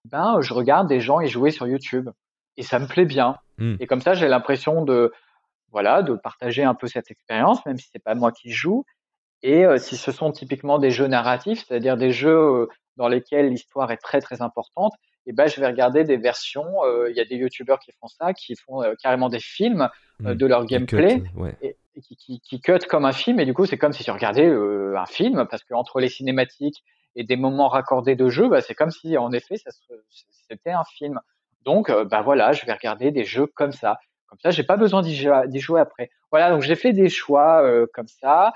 [0.04, 2.10] ben je regarde des gens y jouer sur YouTube
[2.56, 3.36] et ça me plaît bien.
[3.58, 3.76] Hmm.
[3.78, 5.12] Et comme ça, j'ai l'impression de
[5.70, 8.84] voilà de partager un peu cette expérience, même si c'est pas moi qui joue.
[9.42, 13.48] Et euh, si ce sont typiquement des jeux narratifs, c'est-à-dire des jeux euh, dans lesquels
[13.48, 14.92] l'histoire est très très importante,
[15.26, 16.82] et eh ben je vais regarder des versions.
[16.84, 19.88] Euh, il y a des youtubeurs qui font ça, qui font carrément des films
[20.20, 20.34] mmh.
[20.34, 21.22] de leur gameplay
[21.62, 23.38] et, qui, qui, qui cut comme un film.
[23.38, 26.82] Et du coup, c'est comme si tu regardais un film, parce que entre les cinématiques
[27.16, 29.56] et des moments raccordés de jeu, bah, c'est comme si en effet
[30.48, 31.20] c'était un film.
[31.64, 33.98] Donc, bah voilà, je vais regarder des jeux comme ça.
[34.26, 36.10] Comme ça, j'ai pas besoin d'y jouer après.
[36.30, 37.62] Voilà, donc j'ai fait des choix
[37.92, 38.54] comme ça.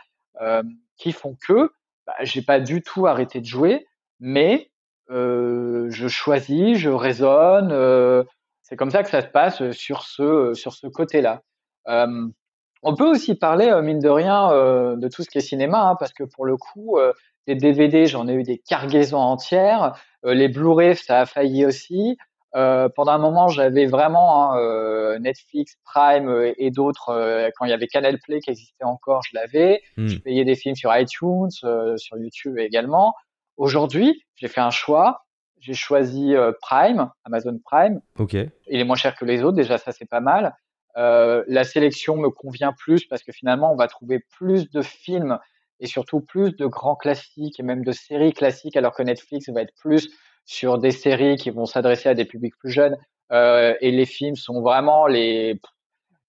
[0.96, 1.72] Qui font que
[2.06, 3.86] bah, j'ai pas du tout arrêté de jouer,
[4.20, 4.70] mais
[5.08, 8.24] je choisis, je raisonne.
[8.62, 11.42] C'est comme ça que ça se passe sur ce sur ce côté-là.
[11.86, 14.48] on peut aussi parler, mine de rien,
[14.96, 16.98] de tout ce qui est cinéma, hein, parce que pour le coup,
[17.46, 19.94] des DVD, j'en ai eu des cargaisons entières.
[20.22, 22.16] les Blu-ray, ça a failli aussi.
[22.56, 27.50] Euh, pendant un moment, j'avais vraiment hein, euh, Netflix, Prime euh, et d'autres.
[27.56, 29.82] quand il y avait Canal Play qui existait encore, je l'avais.
[29.96, 30.06] Hmm.
[30.06, 33.14] Je payais des films sur iTunes, sur YouTube également.
[33.56, 35.22] Aujourd'hui, j'ai fait un choix.
[35.58, 38.00] J'ai choisi Prime, Amazon Prime.
[38.18, 38.34] Ok.
[38.34, 39.56] Il est moins cher que les autres.
[39.56, 40.54] Déjà, ça c'est pas mal.
[40.94, 45.38] la sélection me convient plus parce que finalement, on va trouver plus de films
[45.80, 49.62] et surtout plus de grands classiques et même de séries classiques, alors que Netflix va
[49.62, 50.10] être plus
[50.44, 52.96] sur des séries qui vont s'adresser à des publics plus jeunes.
[53.32, 55.60] Euh, et les films sont vraiment les,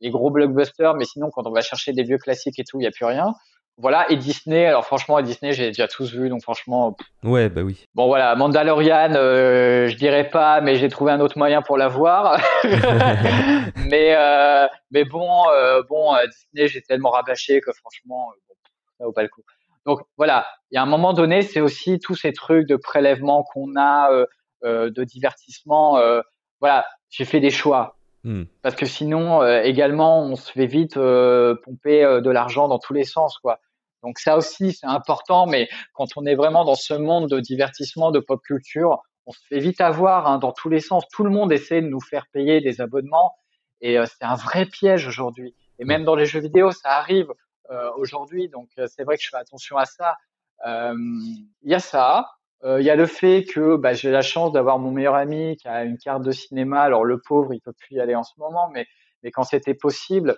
[0.01, 2.83] les gros blockbusters, mais sinon, quand on va chercher des vieux classiques et tout, il
[2.83, 3.33] n'y a plus rien.
[3.77, 6.95] Voilà, et Disney, alors franchement, Disney, j'ai déjà tous vu, donc franchement.
[7.23, 7.85] Ouais, bah oui.
[7.93, 11.89] Bon, voilà, Mandalorian, euh, je dirais pas, mais j'ai trouvé un autre moyen pour la
[11.89, 12.39] voir.
[12.63, 18.31] mais, euh, mais bon, euh, bon, Disney, j'ai tellement rabâché que franchement,
[18.97, 19.41] ça vaut pas le coup.
[19.85, 23.43] Donc voilà, il y a un moment donné, c'est aussi tous ces trucs de prélèvement
[23.43, 24.25] qu'on a, euh,
[24.63, 25.97] euh, de divertissement.
[25.99, 26.21] Euh,
[26.59, 27.97] voilà, j'ai fait des choix.
[28.23, 28.43] Hmm.
[28.63, 33.37] Parce que sinon, également, on se fait vite pomper de l'argent dans tous les sens,
[33.37, 33.59] quoi.
[34.01, 38.11] Donc ça aussi, c'est important, mais quand on est vraiment dans ce monde de divertissement,
[38.11, 41.03] de pop culture, on se fait vite avoir hein, dans tous les sens.
[41.11, 43.35] Tout le monde essaie de nous faire payer des abonnements,
[43.81, 45.55] et c'est un vrai piège aujourd'hui.
[45.77, 47.31] Et même dans les jeux vidéo, ça arrive.
[47.71, 48.49] Euh, aujourd'hui.
[48.49, 50.17] Donc euh, c'est vrai que je fais attention à ça.
[50.65, 50.93] Euh,
[51.61, 52.31] il y a ça.
[52.67, 55.67] Il y a le fait que bah, j'ai la chance d'avoir mon meilleur ami qui
[55.67, 56.81] a une carte de cinéma.
[56.81, 58.87] Alors le pauvre, il peut plus y aller en ce moment, mais,
[59.21, 60.35] mais quand c'était possible,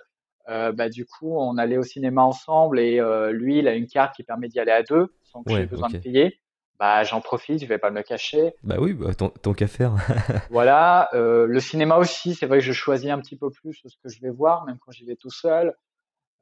[0.48, 3.86] euh, bah, du coup, on allait au cinéma ensemble et euh, lui, il a une
[3.86, 6.40] carte qui permet d'y aller à deux sans que j'ai besoin de payer.
[6.78, 8.54] Bah, j'en profite, je vais pas me le cacher.
[8.62, 9.94] Bah oui, bah, tant, qu'à faire.
[10.50, 13.96] voilà, euh, le cinéma aussi, c'est vrai que je choisis un petit peu plus ce
[14.02, 15.74] que je vais voir, même quand j'y vais tout seul.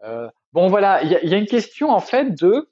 [0.05, 2.69] Euh, bon voilà, il y, a une question en fait de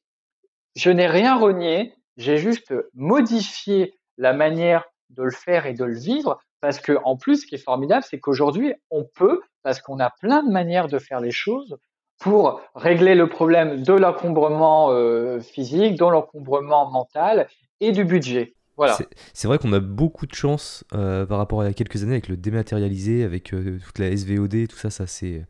[0.76, 5.98] je n'ai rien renié, j'ai juste modifié la manière de le faire et de le
[5.98, 10.00] vivre parce que en plus ce qui est formidable c'est qu'aujourd'hui on peut parce qu'on
[10.00, 11.76] a plein de manières de faire les choses
[12.18, 17.48] pour régler le problème de l'encombrement euh, physique, de l'encombrement mental
[17.80, 18.54] et du budget.
[18.76, 18.96] Voilà.
[19.32, 22.36] C'est vrai qu'on a beaucoup de chance euh, par rapport à quelques années avec le
[22.36, 25.44] dématérialisé, avec toute la SVOD, tout ça, ça c'est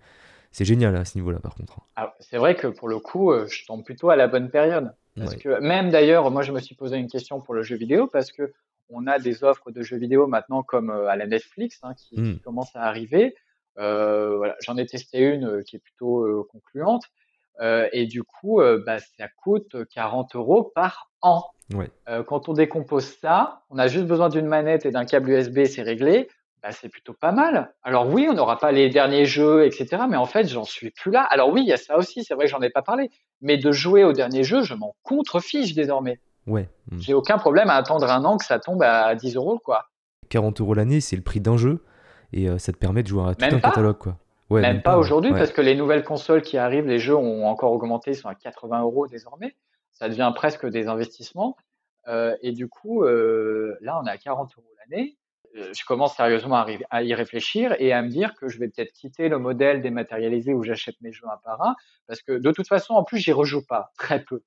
[0.54, 1.80] c'est génial à ce niveau-là par contre.
[2.20, 4.94] C'est vrai que pour le coup, je tombe plutôt à la bonne période.
[5.16, 8.06] Parce que même d'ailleurs, moi je me suis posé une question pour le jeu vidéo
[8.06, 8.52] parce que
[8.88, 12.20] on a des offres de jeux vidéo maintenant comme à la Netflix hein, qui, qui,
[12.20, 12.38] hmm.
[12.40, 13.34] commencent à arriver.
[13.78, 17.04] Euh, voilà, j'en ai testé une euh, qui est plutôt euh, concluante.
[17.92, 21.44] et du coup, bah, ça coûte 40 euros par an.
[21.72, 21.88] Ouais.
[22.26, 25.82] quand on décompose ça, on a juste besoin d'une manette et d'un câble USB, c'est
[25.82, 26.28] réglé.
[26.64, 27.74] Bah, c'est plutôt pas mal.
[27.82, 30.04] Alors oui, on n'aura pas les derniers jeux, etc.
[30.08, 31.20] Mais en fait, j'en suis plus là.
[31.20, 32.24] Alors oui, il y a ça aussi.
[32.24, 33.10] C'est vrai que j'en ai pas parlé.
[33.42, 36.20] Mais de jouer aux derniers jeux, je m'en contrefiche désormais.
[36.46, 36.70] Ouais.
[36.90, 36.98] Hmm.
[37.00, 39.90] J'ai aucun problème à attendre un an que ça tombe à 10 euros, quoi.
[40.30, 41.84] 40 euros l'année, c'est le prix d'un jeu
[42.32, 44.16] et euh, ça te permet de jouer à tout un catalogue quoi.
[44.48, 47.72] Ouais, même, pas, aujourd'hui parce que les nouvelles consoles qui arrivent, les jeux ont encore
[47.72, 49.54] augmenté, ils sont à 80 euros désormais.
[49.92, 51.56] Ça devient presque des investissements.
[52.08, 55.16] Euh, et du coup, euh, là, on est à 40 euros l'année.
[55.54, 59.28] Je commence sérieusement à, y réfléchir et à me dire que je vais peut-être quitter
[59.28, 61.76] le modèle dématérialisé où j'achète mes jeux un par un,
[62.08, 64.42] parce que de toute façon, en plus, j'y rejoue pas, très peu.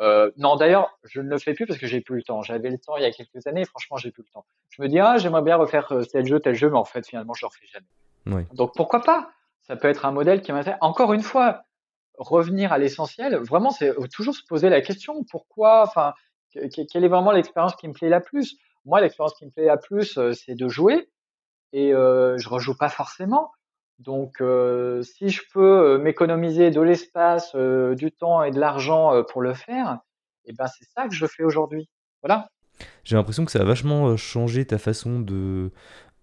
[0.00, 2.42] Euh, non, d'ailleurs, je ne le fais plus parce que j'ai plus le temps.
[2.42, 4.44] J'avais le temps il y a quelques années et franchement, j'ai plus le temps.
[4.70, 7.06] Je me dis, ah, j'aimerais bien refaire euh, tel jeu, tel jeu, mais en fait,
[7.06, 8.46] finalement, je le refais jamais.
[8.52, 9.30] Donc, pourquoi pas?
[9.62, 10.78] Ça peut être un modèle qui m'intéresse.
[10.82, 11.62] Encore une fois,
[12.16, 16.14] revenir à l'essentiel, vraiment, c'est toujours se poser la question, pourquoi, enfin,
[16.52, 18.56] quelle est vraiment l'expérience qui me plaît la plus?
[18.88, 21.08] Moi, l'expérience qui me plaît la plus, euh, c'est de jouer
[21.72, 23.50] et euh, je rejoue pas forcément.
[23.98, 29.42] Donc, euh, si je peux m'économiser de l'espace, euh, du temps et de l'argent pour
[29.42, 29.98] le faire,
[30.44, 31.90] et eh ben c'est ça que je fais aujourd'hui.
[32.22, 32.48] Voilà.
[33.04, 35.70] J'ai l'impression que ça a vachement changé ta façon de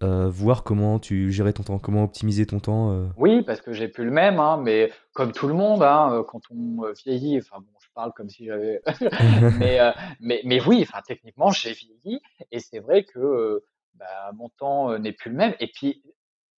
[0.00, 3.08] voir comment tu gérais ton temps, comment optimiser ton temps.
[3.16, 6.40] Oui, parce que j'ai plus le même, hein, mais comme tout le monde, hein, quand
[6.50, 8.80] on vieillit, enfin bon, parle comme si j'avais,
[9.58, 9.80] mais,
[10.20, 12.20] mais, mais oui, enfin techniquement j'ai vieilli
[12.52, 15.54] et c'est vrai que bah, mon temps n'est plus le même.
[15.58, 16.02] Et puis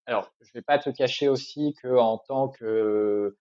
[0.09, 3.37] alors, je vais pas te cacher aussi que en tant que,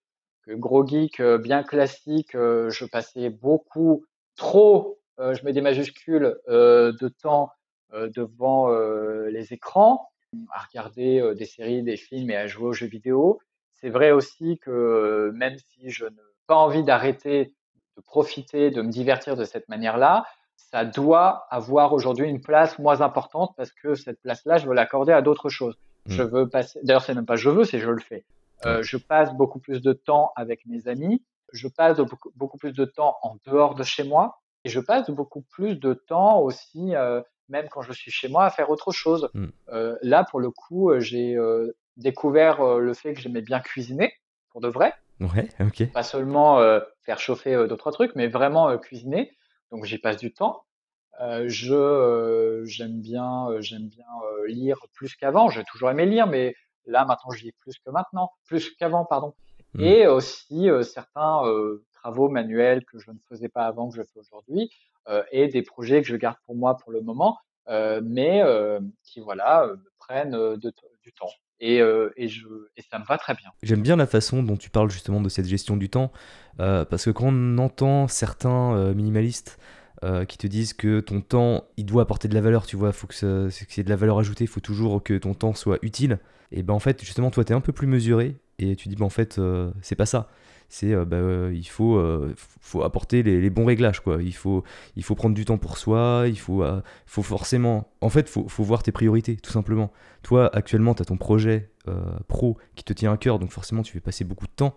[0.50, 4.04] gros geek euh, bien classique, euh, je passais beaucoup,
[4.36, 7.52] trop, euh, je mets des majuscules, de temps
[7.94, 8.70] devant
[9.30, 10.10] les écrans,
[10.52, 13.40] à regarder des séries, des films et à jouer aux jeux vidéo.
[13.76, 16.12] C'est vrai aussi que même si je n'ai
[16.48, 17.54] pas envie d'arrêter
[17.98, 20.26] de profiter, de me divertir de cette manière-là,
[20.56, 25.14] ça doit avoir aujourd'hui une place moins importante parce que cette place-là, je veux l'accorder
[25.14, 25.78] à d'autres choses.
[26.06, 26.28] Je mm.
[26.28, 26.80] veux passer.
[26.84, 28.26] D'ailleurs, c'est même pas je veux, c'est je le fais.
[28.66, 31.24] Euh, je passe beaucoup plus de temps avec mes amis.
[31.54, 32.00] Je passe
[32.36, 34.42] beaucoup, plus de temps en dehors de chez moi.
[34.66, 38.46] Et je passe beaucoup plus de temps aussi, euh, même quand je suis chez moi,
[38.46, 39.30] à faire autre chose.
[39.34, 39.48] Mm.
[39.70, 41.38] Euh, là, pour le coup, j'ai
[41.96, 44.14] découvert le fait que j'aimais bien cuisiner,
[44.52, 44.94] pour de vrai.
[45.20, 45.92] Ouais, ok.
[45.94, 46.60] Pas seulement
[47.08, 49.32] faire chauffer d'autres trucs, mais vraiment cuisiner.
[49.72, 50.66] Donc j'y passe du temps.
[51.20, 54.06] Je j'aime bien j'aime bien
[54.46, 55.50] lire plus qu'avant.
[55.50, 56.54] J'ai toujours aimé lire, mais
[56.86, 59.34] là maintenant je lis plus que maintenant, plus qu'avant pardon.
[59.74, 59.84] Mmh.
[59.84, 61.42] Et aussi certains
[61.94, 64.70] travaux manuels que je ne faisais pas avant que je fais aujourd'hui
[65.32, 67.38] et des projets que je garde pour moi pour le moment,
[68.04, 68.44] mais
[69.04, 71.32] qui voilà me prennent de, du temps.
[71.60, 72.46] Et, et, je,
[72.76, 73.50] et, ça me va très bien.
[73.64, 76.12] J'aime bien la façon dont tu parles justement de cette gestion du temps,
[76.58, 79.58] parce que quand on entend certains minimalistes
[80.04, 82.92] euh, qui te disent que ton temps, il doit apporter de la valeur, tu vois,
[82.92, 83.16] faut que
[83.50, 86.20] c'est de la valeur ajoutée, il faut toujours que ton temps soit utile.
[86.52, 88.96] Et ben en fait, justement, toi, tu es un peu plus mesuré et tu dis,
[88.96, 90.30] ben en fait, euh, c'est pas ça.
[90.70, 92.02] C'est, euh, ben, il faut,
[92.36, 94.22] faut apporter les, bons réglages, quoi.
[94.22, 94.64] Il faut,
[94.96, 96.64] il faut prendre du temps pour soi, il faut,
[97.06, 97.90] faut forcément.
[98.02, 99.92] En fait, faut, faut voir tes priorités, tout simplement.
[100.24, 101.70] Toi, actuellement, tu as ton projet
[102.28, 104.76] pro qui te tient à cœur, donc forcément, tu fais passer beaucoup de temps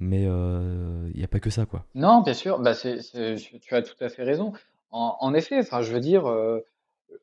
[0.00, 1.84] mais il euh, n'y a pas que ça, quoi.
[1.94, 2.98] Non, bien sûr, bah c'est,
[3.60, 4.52] tu as tout à fait raison.
[4.90, 6.60] En, en effet, enfin, je veux dire, euh,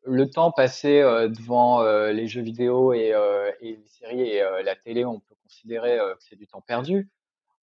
[0.03, 3.13] le temps passé euh, devant les jeux vidéo et,
[3.61, 7.09] et les séries et la télé, on peut considérer que c'est du temps perdu.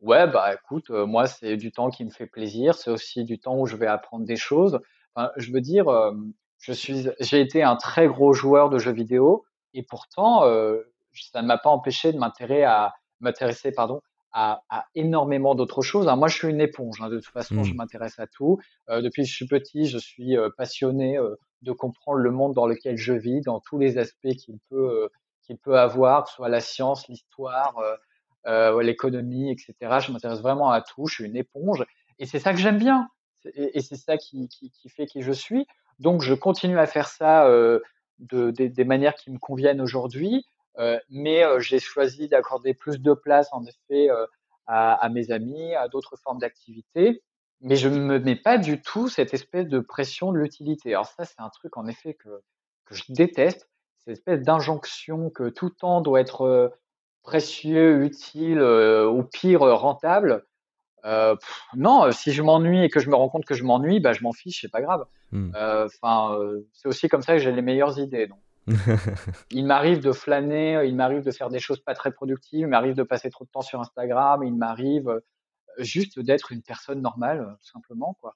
[0.01, 2.75] Ouais, bah écoute, moi, c'est du temps qui me fait plaisir.
[2.75, 4.81] C'est aussi du temps où je vais apprendre des choses.
[5.15, 5.87] Enfin, je veux dire,
[6.59, 10.43] je suis, j'ai été un très gros joueur de jeux vidéo et pourtant,
[11.15, 14.01] ça ne m'a pas empêché de m'intéresser à m'intéresser, pardon,
[14.33, 14.61] à,
[14.95, 16.07] énormément d'autres choses.
[16.17, 17.01] moi, je suis une éponge.
[17.01, 17.77] Hein, de toute façon, je mmh.
[17.77, 18.59] m'intéresse à tout.
[18.89, 22.55] Euh, depuis que je suis petit, je suis euh, passionné euh, de comprendre le monde
[22.55, 25.09] dans lequel je vis, dans tous les aspects qu'il peut
[25.43, 27.81] qu'il peut avoir, que ce soit la science, l'histoire,
[28.45, 29.75] l'économie, etc.
[30.01, 31.07] Je m'intéresse vraiment à tout.
[31.07, 31.85] Je suis une éponge,
[32.19, 33.09] et c'est ça que j'aime bien.
[33.55, 35.67] Et, c'est ça qui, qui, qui, fait qui je suis.
[36.01, 37.49] Donc, je continue à faire ça
[38.19, 40.45] de, des manières qui me conviennent aujourd'hui.
[40.79, 44.27] Euh, mais euh, j'ai choisi d'accorder plus de place en effet euh,
[44.67, 47.23] à, mes amis, à d'autres formes d'activités,
[47.61, 50.95] mais je ne me mets pas du tout cette espèce de pression de l'utilité.
[50.95, 52.29] Alors ça, c'est un truc en effet que,
[52.85, 56.69] que je déteste, cette espèce d'injonction que tout temps doit être euh,
[57.23, 60.47] précieux, utile, au pire rentable.
[61.05, 61.37] Euh,
[61.77, 64.23] non, si je m'ennuie et que je me rends compte que je m'ennuie, bah, je
[64.23, 65.05] m'en fiche, c'est pas grave.
[65.33, 65.51] Hmm.
[65.55, 66.39] Enfin,
[66.73, 68.27] c'est aussi comme ça que j'ai les meilleures idées.
[68.27, 68.39] Donc.
[69.51, 72.95] il m'arrive de flâner, il m'arrive de faire des choses pas très productives, il m'arrive
[72.95, 75.21] de passer trop de temps sur Instagram, il m'arrive euh,
[75.79, 78.35] juste d'être une personne normale, euh, tout simplement, quoi.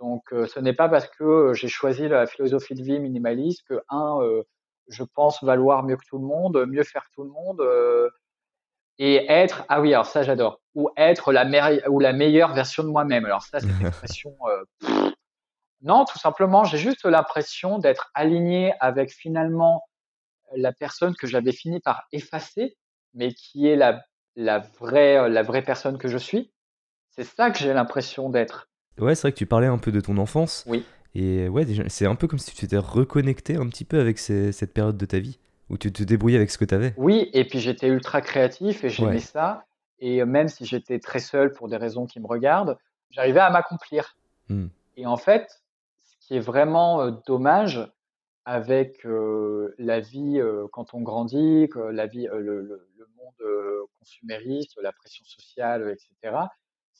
[0.00, 3.82] Donc, euh, ce n'est pas parce que j'ai choisi la philosophie de vie minimaliste que
[3.90, 4.18] un,
[4.88, 7.62] je pense valoir mieux que tout le monde, mieux faire tout le monde,
[8.98, 11.46] et être, ah oui, alors ça j'adore, ou être la,
[11.88, 13.24] ou la meilleure version de moi-même.
[13.24, 14.34] Alors ça, cette expression,
[15.84, 19.84] non, tout simplement, j'ai juste l'impression d'être aligné avec finalement
[20.56, 22.78] la personne que j'avais fini par effacer,
[23.12, 24.02] mais qui est la,
[24.34, 26.53] la, vraie, la vraie personne que je suis.
[27.16, 28.68] C'est ça que j'ai l'impression d'être.
[28.98, 30.64] Ouais, c'est vrai que tu parlais un peu de ton enfance.
[30.66, 30.84] Oui.
[31.14, 34.74] Et ouais, c'est un peu comme si tu t'étais reconnecté un petit peu avec cette
[34.74, 35.38] période de ta vie,
[35.70, 36.92] où tu te débrouillais avec ce que tu avais.
[36.96, 39.64] Oui, et puis j'étais ultra créatif et j'aimais ça.
[40.00, 42.76] Et même si j'étais très seul pour des raisons qui me regardent,
[43.10, 44.16] j'arrivais à m'accomplir.
[44.48, 44.66] Mmh.
[44.96, 45.62] Et en fait,
[46.18, 47.88] qui est vraiment dommage
[48.44, 49.06] avec
[49.78, 50.40] la vie
[50.72, 56.36] quand on grandit, que la vie, le, le, le, monde consumériste, la pression sociale, etc.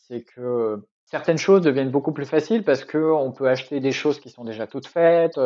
[0.09, 4.21] C'est que certaines choses deviennent beaucoup plus faciles parce que on peut acheter des choses
[4.21, 5.39] qui sont déjà toutes faites,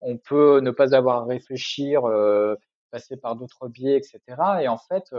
[0.00, 2.02] on peut ne pas avoir à réfléchir,
[2.90, 4.20] passer par d'autres biais, etc.
[4.62, 5.14] Et en fait,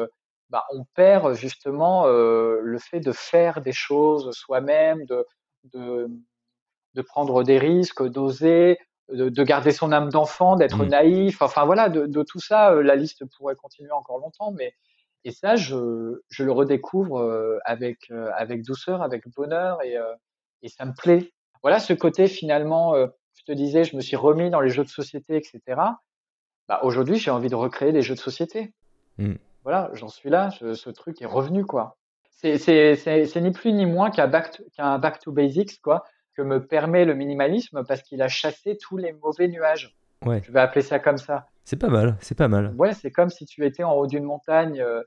[0.49, 5.25] bah, on perd justement le fait de faire des choses soi-même, de,
[5.73, 6.09] de
[6.93, 8.77] de prendre des risques, d'oser,
[9.09, 10.89] de, garder son âme d'enfant, d'être mmh.
[10.89, 11.41] naïf.
[11.41, 14.73] Enfin voilà, de, tout ça, la liste pourrait continuer encore longtemps, mais
[15.23, 19.95] et ça, je, je le redécouvre euh, avec euh, avec douceur, avec bonheur et
[20.63, 21.31] et ça me plaît.
[21.61, 24.89] Voilà, ce côté finalement, je te disais, je me suis remis dans les jeux de
[24.89, 25.61] société, etc.
[26.67, 28.73] Bah, aujourd'hui, j'ai envie de recréer des jeux de société.
[29.17, 29.33] Mmh.
[29.63, 31.97] Voilà, j'en suis là, ce truc est revenu quoi.
[32.29, 36.05] C'est ni plus ni moins qu'un back, to basics quoi
[36.35, 39.95] que me permet le minimalisme parce qu'il a chassé tous les mauvais nuages.
[40.25, 40.41] Ouais.
[40.43, 41.47] Je vais appeler ça comme ça.
[41.63, 42.73] C'est pas mal, c'est pas mal.
[42.77, 45.03] Ouais, c'est comme si tu étais en haut d'une montagne euh,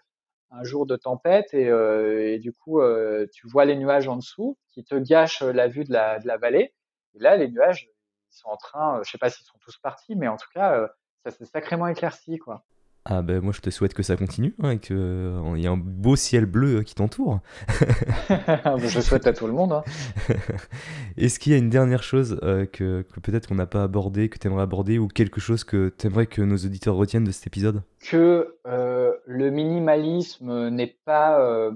[0.51, 4.57] un jour de tempête et, euh, du coup euh, tu vois les nuages en dessous
[4.71, 6.75] qui te gâchent la vue de la, de la vallée.
[7.15, 7.89] Et là, les nuages,
[8.33, 10.89] ils sont en train, je sais pas s'ils sont tous partis, mais en tout cas,
[11.25, 12.65] ça s'est sacrément éclairci, quoi.
[13.07, 15.69] Ah ben moi je te souhaite que ça continue hein, et qu'il euh, y ait
[15.69, 17.41] un beau ciel bleu euh, qui t'entoure.
[18.79, 19.73] je souhaite à tout le monde.
[19.73, 19.85] Hein.
[21.19, 24.39] Est-ce qu'il y a une dernière chose euh, que, peut-être qu'on n'a pas abordé, que
[24.39, 27.47] tu aimerais aborder ou quelque chose que tu aimerais que nos auditeurs retiennent de cet
[27.47, 27.83] épisode?
[28.01, 31.71] Que le minimalisme n'est pas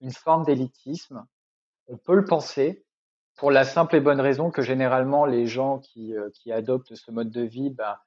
[0.00, 1.24] une forme d'élitisme.
[1.86, 2.84] On peut le penser
[3.36, 7.30] pour la simple et bonne raison que généralement les gens qui, qui adoptent ce mode
[7.30, 8.02] de vie, bah,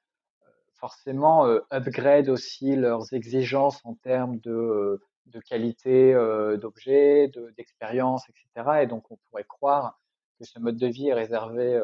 [0.84, 8.28] forcément euh, upgrade aussi leurs exigences en termes de, euh, de qualité euh, d'objet, d'expérience,
[8.28, 8.82] etc.
[8.82, 9.98] Et donc on pourrait croire
[10.38, 11.80] que ce mode de vie est réservé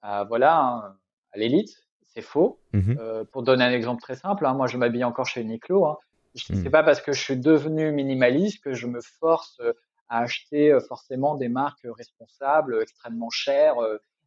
[0.00, 0.96] à voilà hein,
[1.32, 1.86] à l'élite.
[2.14, 2.60] C'est faux.
[2.72, 2.94] Mmh
[3.30, 5.84] pour donner un exemple très simple, hein, moi je m'habille encore chez Uniqlo.
[5.84, 5.98] Hein.
[6.34, 6.70] C'est mmh.
[6.70, 9.60] pas parce que je suis devenu minimaliste que je me force
[10.08, 13.76] à acheter forcément des marques responsables, extrêmement chères,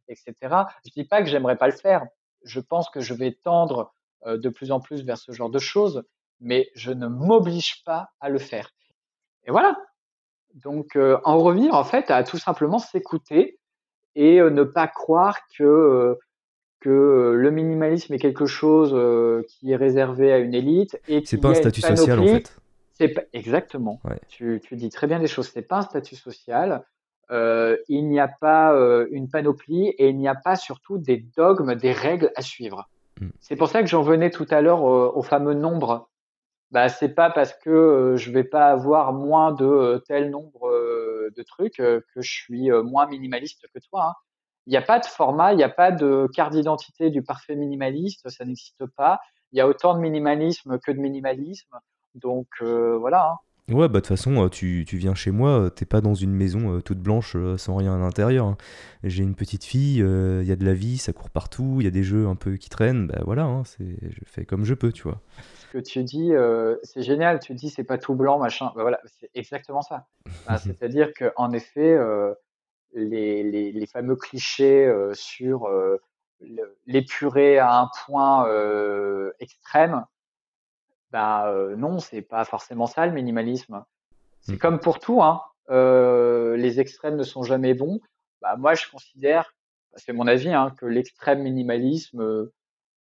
[0.08, 0.34] etc.
[0.84, 2.06] Je dis pas que j'aimerais pas le faire
[2.46, 3.92] je pense que je vais tendre
[4.26, 6.04] euh, de plus en plus vers ce genre de choses,
[6.40, 8.72] mais je ne m'oblige pas à le faire.
[9.44, 9.76] Et voilà.
[10.54, 13.58] Donc, euh, en revenir en fait à tout simplement s'écouter
[14.14, 16.16] et euh, ne pas croire que
[16.80, 18.94] que le minimalisme est quelque chose
[19.48, 23.14] qui est réservé à une élite et c'est pas un statut social en fait.
[23.14, 24.00] Pas exactement.
[24.28, 25.48] Tu, tu, dis très bien des choses.
[25.48, 26.84] C'est pas un statut social.
[27.30, 31.16] Euh, il n'y a pas euh, une panoplie et il n'y a pas surtout des
[31.36, 32.88] dogmes, des règles à suivre.
[33.20, 33.28] Mm.
[33.40, 36.08] C'est pour ça que j'en venais tout à l'heure au, fameux nombre.
[36.70, 40.70] Bah, c'est pas parce que euh, je vais pas avoir moins de tel nombre
[41.36, 44.10] de trucs que je suis moins minimaliste que toi.
[44.10, 44.14] Hein.
[44.66, 47.54] Il n'y a pas de format, il n'y a pas de carte d'identité du parfait
[47.54, 49.20] minimaliste, ça n'existe pas.
[49.52, 51.76] Il y a autant de minimalisme que de minimalisme.
[52.14, 53.30] Donc voilà.
[53.30, 53.36] Hein.
[53.68, 56.14] Ouais, bah de toute façon, euh, tu, tu viens chez moi, euh, t'es pas dans
[56.14, 58.46] une maison euh, toute blanche sans rien à l'intérieur.
[58.46, 58.56] Hein.
[59.02, 61.88] J'ai une petite fille, il y a de la vie, ça court partout, il y
[61.88, 64.74] a des jeux un peu qui traînent, bah voilà, hein, c'est, je fais comme je
[64.74, 65.20] peux, tu vois.
[65.54, 66.30] Ce que tu dis,
[66.84, 70.06] c'est génial, tu dis c'est pas tout blanc, machin, bah voilà, c'est exactement ça.
[70.62, 71.98] c'est-à-dire qu'en effet,
[72.94, 75.68] les, les, les, fameux clichés sur
[76.86, 78.46] l'épuré à un point
[79.40, 80.04] extrême,
[81.16, 83.82] bah euh, non, c'est pas forcément ça le minimalisme.
[84.42, 84.58] C'est Mm.
[84.58, 85.40] comme pour tout, hein.
[85.70, 88.00] Euh, les extrêmes ne sont jamais bons.
[88.42, 89.54] Bah, moi, je considère,
[89.94, 92.52] c'est mon avis, hein, que l'extrême minimalisme euh,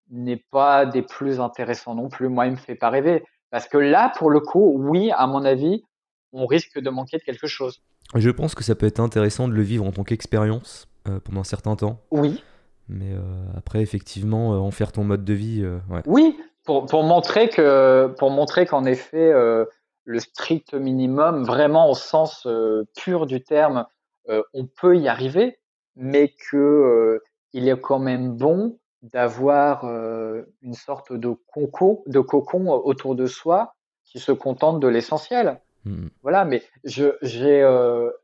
[0.10, 2.30] n'est pas des plus intéressants non plus.
[2.30, 3.26] Moi, il me fait pas rêver.
[3.50, 5.84] Parce que là, pour le coup, oui, à mon avis,
[6.32, 7.82] on risque de manquer de quelque chose.
[8.16, 11.42] Je pense que ça peut être intéressant de le vivre en tant qu'expérience euh, pendant
[11.42, 12.00] un certain temps.
[12.12, 12.42] Oui,
[12.88, 16.02] Mais euh, après, effectivement, euh, en faire ton mode de vie, ouais.
[16.06, 19.66] oui, pour, pour montrer que, pour montrer qu'en effet, euh,
[20.04, 23.86] le strict minimum, vraiment au sens euh, pur du terme,
[24.30, 25.60] euh, on peut y arriver,
[25.96, 27.22] mais que
[27.54, 33.76] il est quand même bon d'avoir une sorte de conco, de cocon autour de soi
[34.04, 35.62] qui se contente de l'essentiel.
[35.86, 36.08] Mm.
[36.22, 37.64] Voilà, mais je j'ai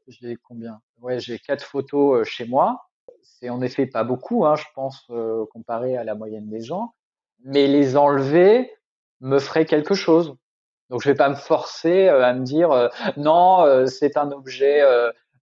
[0.08, 0.82] j'ai combien?
[1.00, 2.82] Ouais, j'ai quatre photos chez moi.
[3.22, 6.94] C'est en effet pas beaucoup, hein, je pense, euh, comparé à la moyenne des gens.
[7.44, 8.72] Mais les enlever
[9.20, 10.36] me ferait quelque chose.
[10.90, 14.32] Donc je vais pas me forcer euh, à me dire euh, non, euh, c'est un
[14.32, 14.82] objet,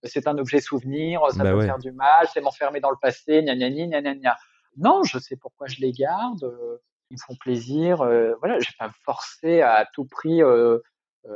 [0.04, 1.66] c'est un objet souvenir, ça Bah peut ouais.
[1.66, 4.36] faire du mal, c'est m'enfermer dans le passé, gna gna gna gna gna.
[4.76, 6.44] Non, je sais pourquoi je les garde.
[6.44, 6.78] euh,
[7.10, 8.02] ils me font plaisir.
[8.02, 10.42] euh, voilà, je vais pas me forcer à, tout prix.
[10.42, 10.78] euh,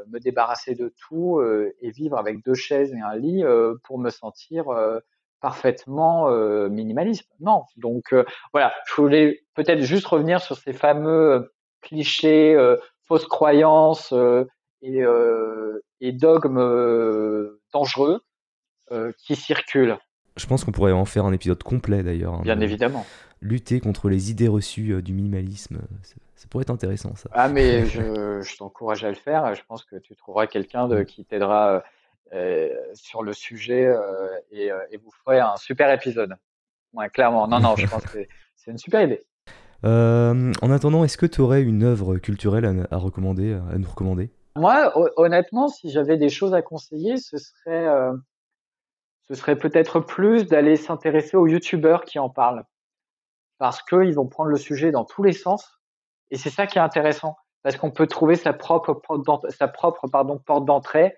[0.08, 1.42] me débarrasser de tout
[1.82, 3.44] et vivre avec deux chaises et un lit
[3.84, 4.64] pour me sentir
[5.44, 7.28] parfaitement euh, minimaliste.
[7.38, 7.64] Non.
[7.76, 8.24] Donc euh,
[8.54, 14.14] voilà, je voulais peut-être juste revenir sur ces fameux euh, clichés, euh, fausses croyances
[14.80, 15.02] et,
[16.00, 18.22] et dogmes dangereux
[19.18, 19.98] qui circulent,
[20.36, 22.32] Je pense qu'on pourrait en faire un épisode complet d'ailleurs.
[22.32, 23.04] hein, bien de évidemment.
[23.42, 25.76] Lutter contre les idées reçues du minimalisme.
[26.36, 27.28] Ça, pourrait être intéressant, ça.
[27.34, 29.54] Ah mais je, je t'encourage à le faire.
[29.54, 31.84] Je pense que tu trouveras quelqu'un qui t'aidera
[32.94, 33.92] sur le sujet
[34.50, 36.34] et, et vous ferez un super épisode.
[36.92, 37.46] Ouais, clairement.
[37.48, 38.18] Non, non, je pense que
[38.56, 39.24] c'est une super idée.
[39.84, 43.88] Euh, en attendant, est-ce que tu aurais une œuvre culturelle à, à recommander, à nous
[43.88, 44.30] recommander?
[44.56, 48.14] Moi, ho- honnêtement, si j'avais des choses à conseiller, ce serait, euh,
[49.28, 52.64] ce serait peut-être plus d'aller s'intéresser aux youtubeurs qui en parlent.
[53.58, 55.80] Parce qu'ils vont prendre le sujet dans tous les sens.
[56.30, 57.36] Et c'est ça qui est intéressant.
[57.62, 61.16] Parce qu'on peut trouver sa propre porte d'ent- sa propre, pardon, porte d'entrée,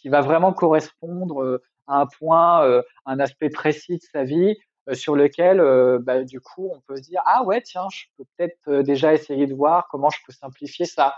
[0.00, 4.56] qui va vraiment correspondre euh, à un point, euh, un aspect précis de sa vie,
[4.88, 8.04] euh, sur lequel, euh, bah, du coup, on peut se dire, ah ouais, tiens, je
[8.16, 11.14] peux peut-être euh, déjà essayer de voir comment je peux simplifier ça.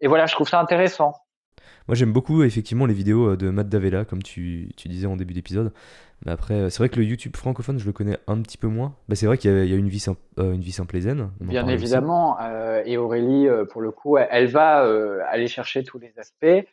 [0.00, 1.12] Et voilà, je trouve ça intéressant.
[1.88, 5.16] Moi, j'aime beaucoup effectivement les vidéos euh, de Matt Davella, comme tu, tu disais en
[5.16, 5.72] début d'épisode.
[6.24, 8.68] Mais après, euh, c'est vrai que le YouTube francophone, je le connais un petit peu
[8.68, 8.94] moins.
[9.08, 10.70] Bah, c'est vrai qu'il y, a- il y a une vie, sim- euh, une vie
[10.72, 11.30] simple et zen.
[11.40, 15.20] on en Bien évidemment, euh, et Aurélie, euh, pour le coup, elle, elle va euh,
[15.28, 16.68] aller chercher tous les aspects.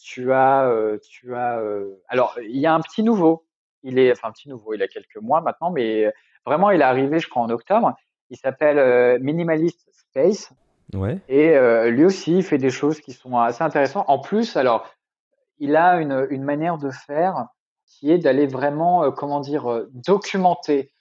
[0.00, 0.70] Tu as,
[1.02, 1.60] tu as.
[2.08, 3.44] alors, il y a un petit nouveau.
[3.82, 4.74] Il est, enfin, un petit nouveau.
[4.74, 6.12] Il a quelques mois maintenant, mais
[6.46, 7.94] vraiment, il est arrivé, je crois, en octobre.
[8.30, 10.52] Il s'appelle Minimalist Space,
[10.94, 11.18] Ouais.
[11.28, 14.06] et euh, lui aussi, il fait des choses qui sont assez intéressantes.
[14.08, 14.88] En plus, alors,
[15.58, 17.46] il a une, une manière de faire
[17.86, 20.92] qui est d'aller vraiment, euh, comment dire, euh, documenter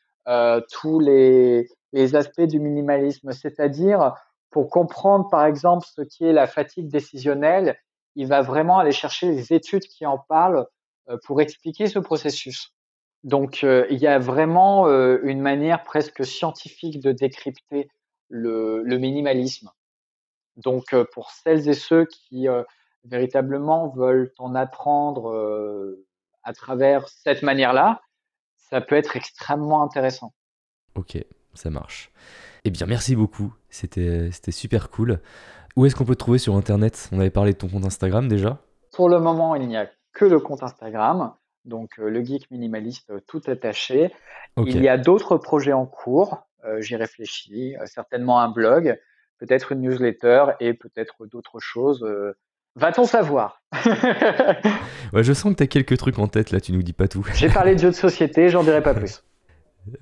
[0.73, 3.31] tous les, les aspects du minimalisme.
[3.31, 4.13] C'est-à-dire,
[4.49, 7.77] pour comprendre, par exemple, ce qui est la fatigue décisionnelle,
[8.15, 10.65] il va vraiment aller chercher les études qui en parlent
[11.09, 12.73] euh, pour expliquer ce processus.
[13.23, 17.89] Donc, euh, il y a vraiment euh, une manière presque scientifique de décrypter
[18.29, 19.69] le, minimalisme.
[20.55, 22.47] Donc, pour celles et ceux qui
[23.05, 25.95] véritablement veulent en apprendre
[26.43, 28.01] à travers cette manière-là,
[28.57, 30.33] ça peut être extrêmement intéressant.
[30.95, 31.17] Ok,
[31.53, 32.11] ça marche.
[32.65, 33.53] Eh bien, merci beaucoup.
[33.69, 35.19] C'était c'était super cool.
[35.75, 37.09] Où est-ce qu'on peut te trouver sur Internet?
[37.11, 38.59] On avait parlé de ton compte Instagram déjà.
[38.93, 41.33] Pour le moment, il n'y a que le compte Instagram,
[41.65, 44.11] donc euh, le geek minimaliste euh, tout attaché.
[44.65, 48.99] Il y a d'autres projets en cours, euh, j'y réfléchis, euh, certainement un blog,
[49.37, 52.03] peut-être une newsletter et peut-être d'autres choses.
[52.03, 52.35] euh,
[52.75, 53.61] Va-t-on savoir?
[55.13, 57.25] Ouais, je sens que t'as quelques trucs en tête là, tu nous dis pas tout.
[57.33, 59.23] J'ai parlé de jeux de société, j'en dirai pas plus.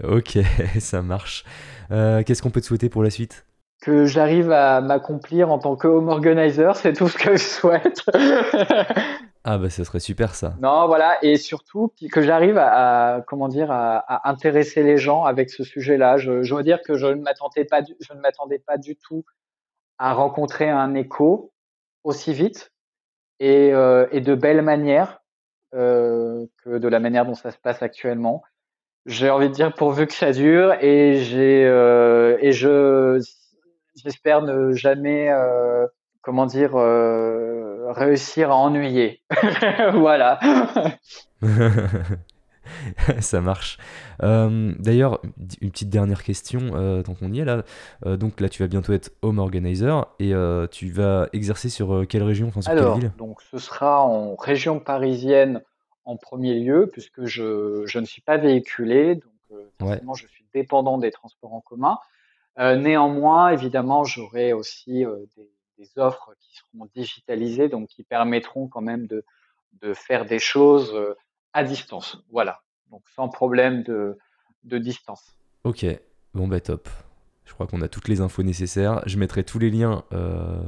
[0.04, 0.38] Ok,
[0.80, 1.44] ça marche.
[1.92, 3.46] Euh, Qu'est-ce qu'on peut te souhaiter pour la suite?
[3.82, 8.02] Que j'arrive à m'accomplir en tant que home organizer, c'est tout ce que je souhaite.
[9.48, 10.56] Ah bah ça serait super ça.
[10.60, 15.24] non, voilà, et surtout que j'arrive à, à, comment dire à, à intéresser les gens
[15.24, 16.18] avec ce sujet-là.
[16.18, 18.96] Je, je dois dire que je ne m'attendais pas, du, je ne m'attendais pas du
[18.96, 19.24] tout
[20.00, 21.54] à rencontrer un écho
[22.04, 22.72] aussi vite
[23.40, 25.20] et, euh, et de belle manière
[25.76, 28.42] euh, que de la manière dont ça se passe actuellement.
[29.06, 33.22] J'ai envie de dire pourvu que ça dure et j'ai euh, et je
[34.04, 35.86] j'espère ne jamais euh,
[36.22, 39.22] comment dire euh, réussir à ennuyer.
[39.94, 40.40] voilà.
[43.20, 43.78] ça marche.
[44.24, 45.22] Euh, d'ailleurs,
[45.62, 47.64] une petite dernière question, euh, tant qu'on y est là.
[48.06, 50.34] Euh, donc là, tu vas bientôt être home organizer et
[50.72, 53.12] tu vas exercer sur quelle région, enfin, sur Alors, quelle ville?
[53.18, 55.62] donc ce sera en région parisienne
[56.06, 60.98] en premier lieu, puisque je, je ne suis pas véhiculé, donc forcément je suis dépendant
[60.98, 61.98] des transports en commun.
[62.58, 65.06] néanmoins, évidemment, j'aurai aussi
[65.38, 69.26] des, des, offres qui seront digitalisées, donc qui permettront quand même de,
[69.82, 70.96] de faire des choses
[71.54, 72.24] à distance.
[72.32, 74.18] Voilà, donc sans problème de,
[74.64, 75.36] de distance.
[75.64, 75.86] Ok,
[76.34, 76.90] bon bah top.
[77.46, 79.02] Je crois qu'on a toutes les infos nécessaires.
[79.06, 80.62] Je mettrai tous les liens euh,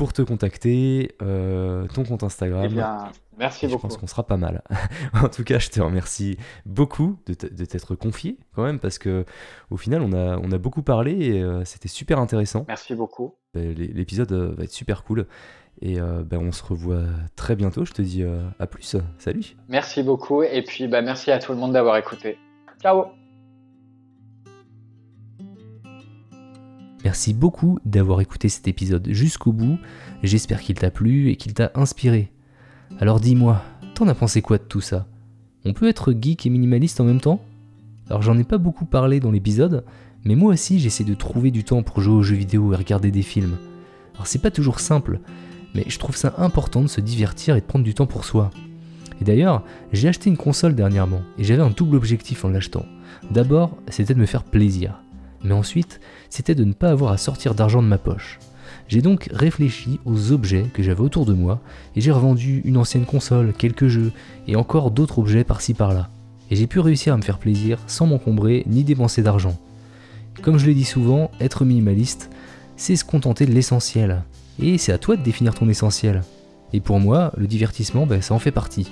[0.00, 2.62] pour te contacter, euh, ton compte Instagram.
[2.64, 3.76] Eh bien, merci beaucoup.
[3.76, 4.62] Je pense qu'on sera pas mal.
[5.12, 9.26] en tout cas, je te remercie beaucoup de t'être confié quand même parce que
[9.70, 12.64] au final, on a, on a beaucoup parlé et euh, c'était super intéressant.
[12.66, 13.34] Merci beaucoup.
[13.52, 15.26] Bah, l'épisode va être super cool.
[15.82, 17.04] Et ben, on se revoit
[17.36, 17.84] très bientôt.
[17.84, 18.24] Je te dis
[18.58, 18.96] à plus.
[19.18, 19.54] Salut.
[19.68, 20.42] Merci beaucoup.
[20.42, 22.38] Et puis bah, merci à tout le monde d'avoir écouté.
[22.80, 23.19] Ciao.
[27.04, 29.78] Merci beaucoup d'avoir écouté cet épisode jusqu'au bout.
[30.22, 32.30] J'espère qu'il t'a plu et qu'il t'a inspiré.
[33.00, 33.62] Alors dis-moi,
[33.94, 35.06] t'en as pensé quoi de tout ça?
[35.64, 37.40] On peut être geek et minimaliste en même temps?
[38.10, 39.84] Alors j'en ai pas beaucoup parlé dans l'épisode,
[40.24, 43.10] mais moi aussi j'essaie de trouver du temps pour jouer aux jeux vidéo et regarder
[43.10, 43.56] des films.
[44.14, 45.20] Alors c'est pas toujours simple,
[45.74, 48.50] mais je trouve ça important de se divertir et de prendre du temps pour soi.
[49.22, 52.84] Et d'ailleurs, j'ai acheté une console dernièrement, et j'avais un double objectif en l'achetant.
[53.30, 55.00] D'abord, c'était de me faire plaisir
[55.42, 58.38] mais ensuite, c'était de ne pas avoir à sortir d'argent de ma poche.
[58.88, 61.60] J'ai donc réfléchi aux objets que j'avais autour de moi,
[61.96, 64.12] et j'ai revendu une ancienne console, quelques jeux,
[64.48, 66.10] et encore d'autres objets par-ci par-là.
[66.50, 69.56] Et j'ai pu réussir à me faire plaisir sans m'encombrer ni dépenser d'argent.
[70.42, 72.30] Comme je le dis souvent, être minimaliste,
[72.76, 74.22] c'est se contenter de l'essentiel.
[74.60, 76.22] Et c'est à toi de définir ton essentiel.
[76.72, 78.90] Et pour moi, le divertissement, ben, ça en fait partie.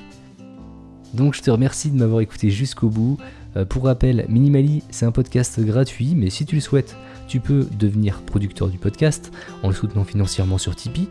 [1.14, 3.18] Donc je te remercie de m'avoir écouté jusqu'au bout.
[3.58, 6.96] Euh, pour rappel, Minimali, c'est un podcast gratuit, mais si tu le souhaites,
[7.26, 9.32] tu peux devenir producteur du podcast
[9.62, 11.08] en le soutenant financièrement sur Tipeee,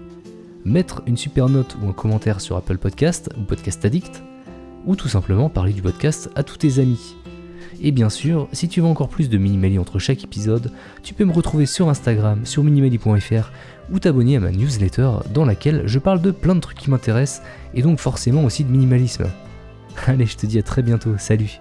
[0.66, 4.24] mettre une super note ou un commentaire sur Apple Podcast ou Podcast Addict,
[4.86, 7.16] ou tout simplement parler du podcast à tous tes amis.
[7.82, 10.72] Et bien sûr, si tu veux encore plus de Minimali entre chaque épisode,
[11.04, 13.52] tu peux me retrouver sur Instagram, sur minimali.fr
[13.92, 17.44] ou t'abonner à ma newsletter dans laquelle je parle de plein de trucs qui m'intéressent
[17.74, 19.26] et donc forcément aussi de minimalisme.
[20.08, 21.60] Allez, je te dis à très bientôt, salut